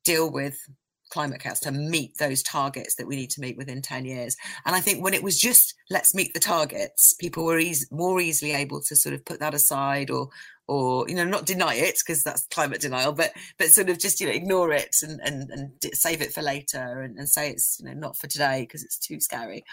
[0.04, 0.58] deal with
[1.12, 4.34] climate chaos to meet those targets that we need to meet within 10 years.
[4.64, 8.52] And I think when it was just let's meet the targets, people were more easily
[8.52, 10.30] able to sort of put that aside or
[10.68, 14.20] or you know not deny it because that's climate denial but but sort of just
[14.20, 17.80] you know ignore it and and, and save it for later and, and say it's
[17.80, 19.64] you know not for today because it's too scary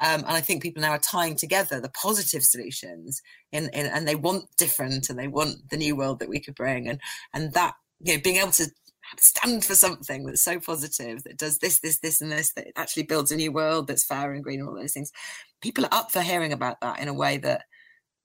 [0.00, 3.20] um, and i think people now are tying together the positive solutions
[3.50, 6.54] in, in and they want different and they want the new world that we could
[6.54, 7.00] bring and
[7.34, 8.66] and that you know being able to
[9.18, 13.04] stand for something that's so positive that does this, this, this, and this, that actually
[13.04, 15.12] builds a new world that's fair and green and all those things.
[15.60, 17.64] People are up for hearing about that in a way that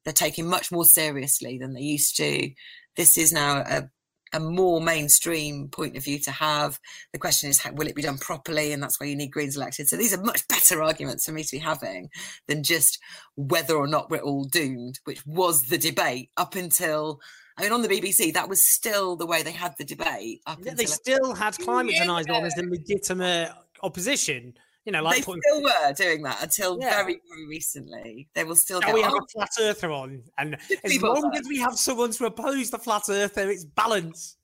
[0.03, 2.51] they're taking much more seriously than they used to.
[2.95, 3.89] This is now a,
[4.33, 6.79] a more mainstream point of view to have.
[7.13, 8.71] The question is, how, will it be done properly?
[8.71, 9.87] And that's why you need Greens elected.
[9.87, 12.09] So these are much better arguments for me to be having
[12.47, 12.99] than just
[13.35, 17.19] whether or not we're all doomed, which was the debate up until
[17.57, 20.41] I mean, on the BBC, that was still the way they had the debate.
[20.63, 23.51] Yeah, they still had climate deniers on as a legitimate
[23.83, 24.53] opposition.
[24.85, 25.41] You know, like they putting...
[25.47, 26.89] still were doing that until yeah.
[26.89, 28.27] very, very recently.
[28.33, 28.81] They will still.
[28.81, 32.25] Now we have a flat earther on, and as long as we have someone to
[32.25, 34.37] oppose the flat earther, it's balance.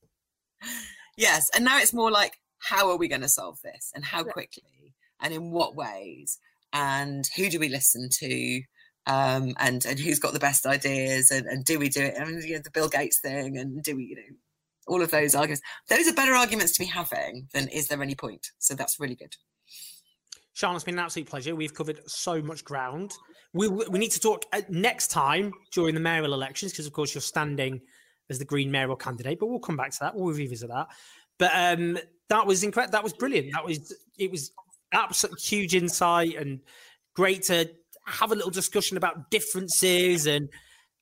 [1.20, 4.24] Yes, and now it's more like, how are we going to solve this, and how
[4.24, 6.38] quickly, and in what ways,
[6.74, 8.62] and who do we listen to?
[9.08, 12.16] Um, and and who's got the best ideas and, and do we do it?
[12.20, 14.36] I mean, you know, the Bill Gates thing, and do we, you know,
[14.88, 15.62] all of those arguments.
[15.90, 18.52] Those are better arguments to be having than is there any point?
[18.60, 19.36] So that's really good.
[20.54, 21.56] Sian, it's been an absolute pleasure.
[21.56, 23.14] We've covered so much ground.
[23.54, 27.14] We we need to talk uh, next time during the mayoral elections because, of course,
[27.14, 27.82] you're standing
[28.30, 29.40] as the Green mayoral candidate.
[29.40, 30.16] But we'll come back to that.
[30.16, 30.88] We'll revisit that.
[31.38, 31.98] But um,
[32.30, 32.92] that was incredible.
[32.92, 33.54] That was brilliant.
[33.54, 34.52] That was it was
[34.92, 36.60] absolute huge insight and
[37.14, 37.70] great to
[38.08, 40.50] have a little discussion about differences and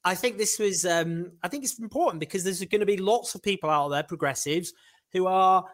[0.05, 3.33] I think this was um, I think it's important because there's going to be lots
[3.33, 4.71] of people out there, progressives,
[5.11, 5.65] who are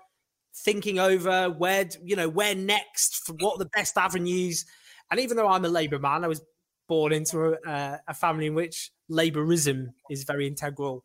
[0.55, 4.65] thinking over where you know where next, what the best avenues.
[5.11, 6.41] And even though I'm a Labour man, I was
[6.87, 11.03] born into a, a family in which Labourism is very integral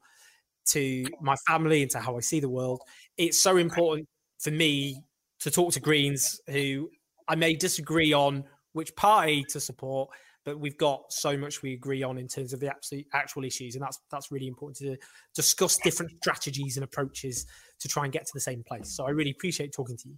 [0.66, 2.80] to my family and to how I see the world.
[3.16, 4.08] It's so important
[4.38, 5.02] for me
[5.40, 6.90] to talk to Greens who
[7.26, 8.44] I may disagree on
[8.76, 10.10] which party to support,
[10.44, 13.74] but we've got so much we agree on in terms of the absolute actual issues,
[13.74, 14.96] and that's that's really important to
[15.34, 17.46] discuss different strategies and approaches
[17.80, 18.94] to try and get to the same place.
[18.96, 20.16] So I really appreciate talking to you.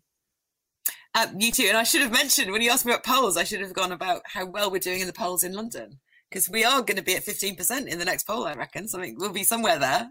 [1.14, 3.44] Uh, you too, and I should have mentioned when you asked me about polls, I
[3.44, 5.98] should have gone about how well we're doing in the polls in London
[6.28, 8.44] because we are going to be at fifteen percent in the next poll.
[8.44, 10.10] I reckon something we'll be somewhere there.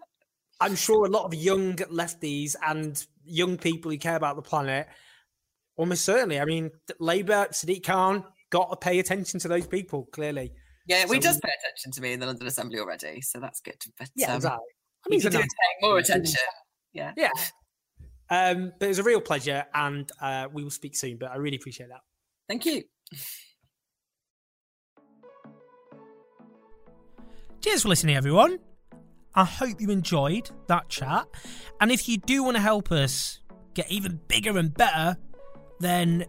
[0.60, 4.88] I'm sure a lot of young lefties and young people who care about the planet,
[5.76, 6.40] almost certainly.
[6.40, 10.52] I mean, Labour, Sadiq Khan, got to pay attention to those people, clearly.
[10.88, 13.60] Yeah, we so, does pay attention to me in the London Assembly already, so that's
[13.60, 13.82] good.
[13.98, 14.60] But, yeah, um, exactly.
[15.06, 15.48] I mean, nice
[15.82, 16.40] more attention.
[16.94, 17.14] Yeah.
[17.18, 17.30] Yeah.
[18.30, 21.18] Um, but it was a real pleasure, and uh, we will speak soon.
[21.18, 22.02] But I really appreciate that.
[22.48, 22.84] Thank you.
[27.62, 28.60] Cheers for listening, everyone.
[29.36, 31.28] I hope you enjoyed that chat.
[31.80, 33.40] And if you do want to help us
[33.74, 35.18] get even bigger and better,
[35.80, 36.26] then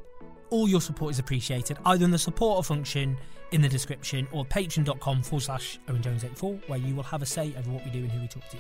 [0.51, 3.17] all your support is appreciated, either in the supporter function
[3.53, 7.27] in the description or patreon.com forward slash Owen Jones 84, where you will have a
[7.27, 8.57] say over what we do and who we talk to.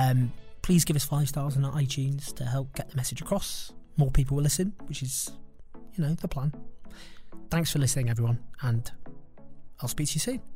[0.00, 0.32] Um,
[0.62, 3.72] please give us five stars on our iTunes to help get the message across.
[3.96, 5.30] More people will listen, which is,
[5.94, 6.52] you know, the plan.
[7.50, 8.90] Thanks for listening, everyone, and
[9.80, 10.55] I'll speak to you soon.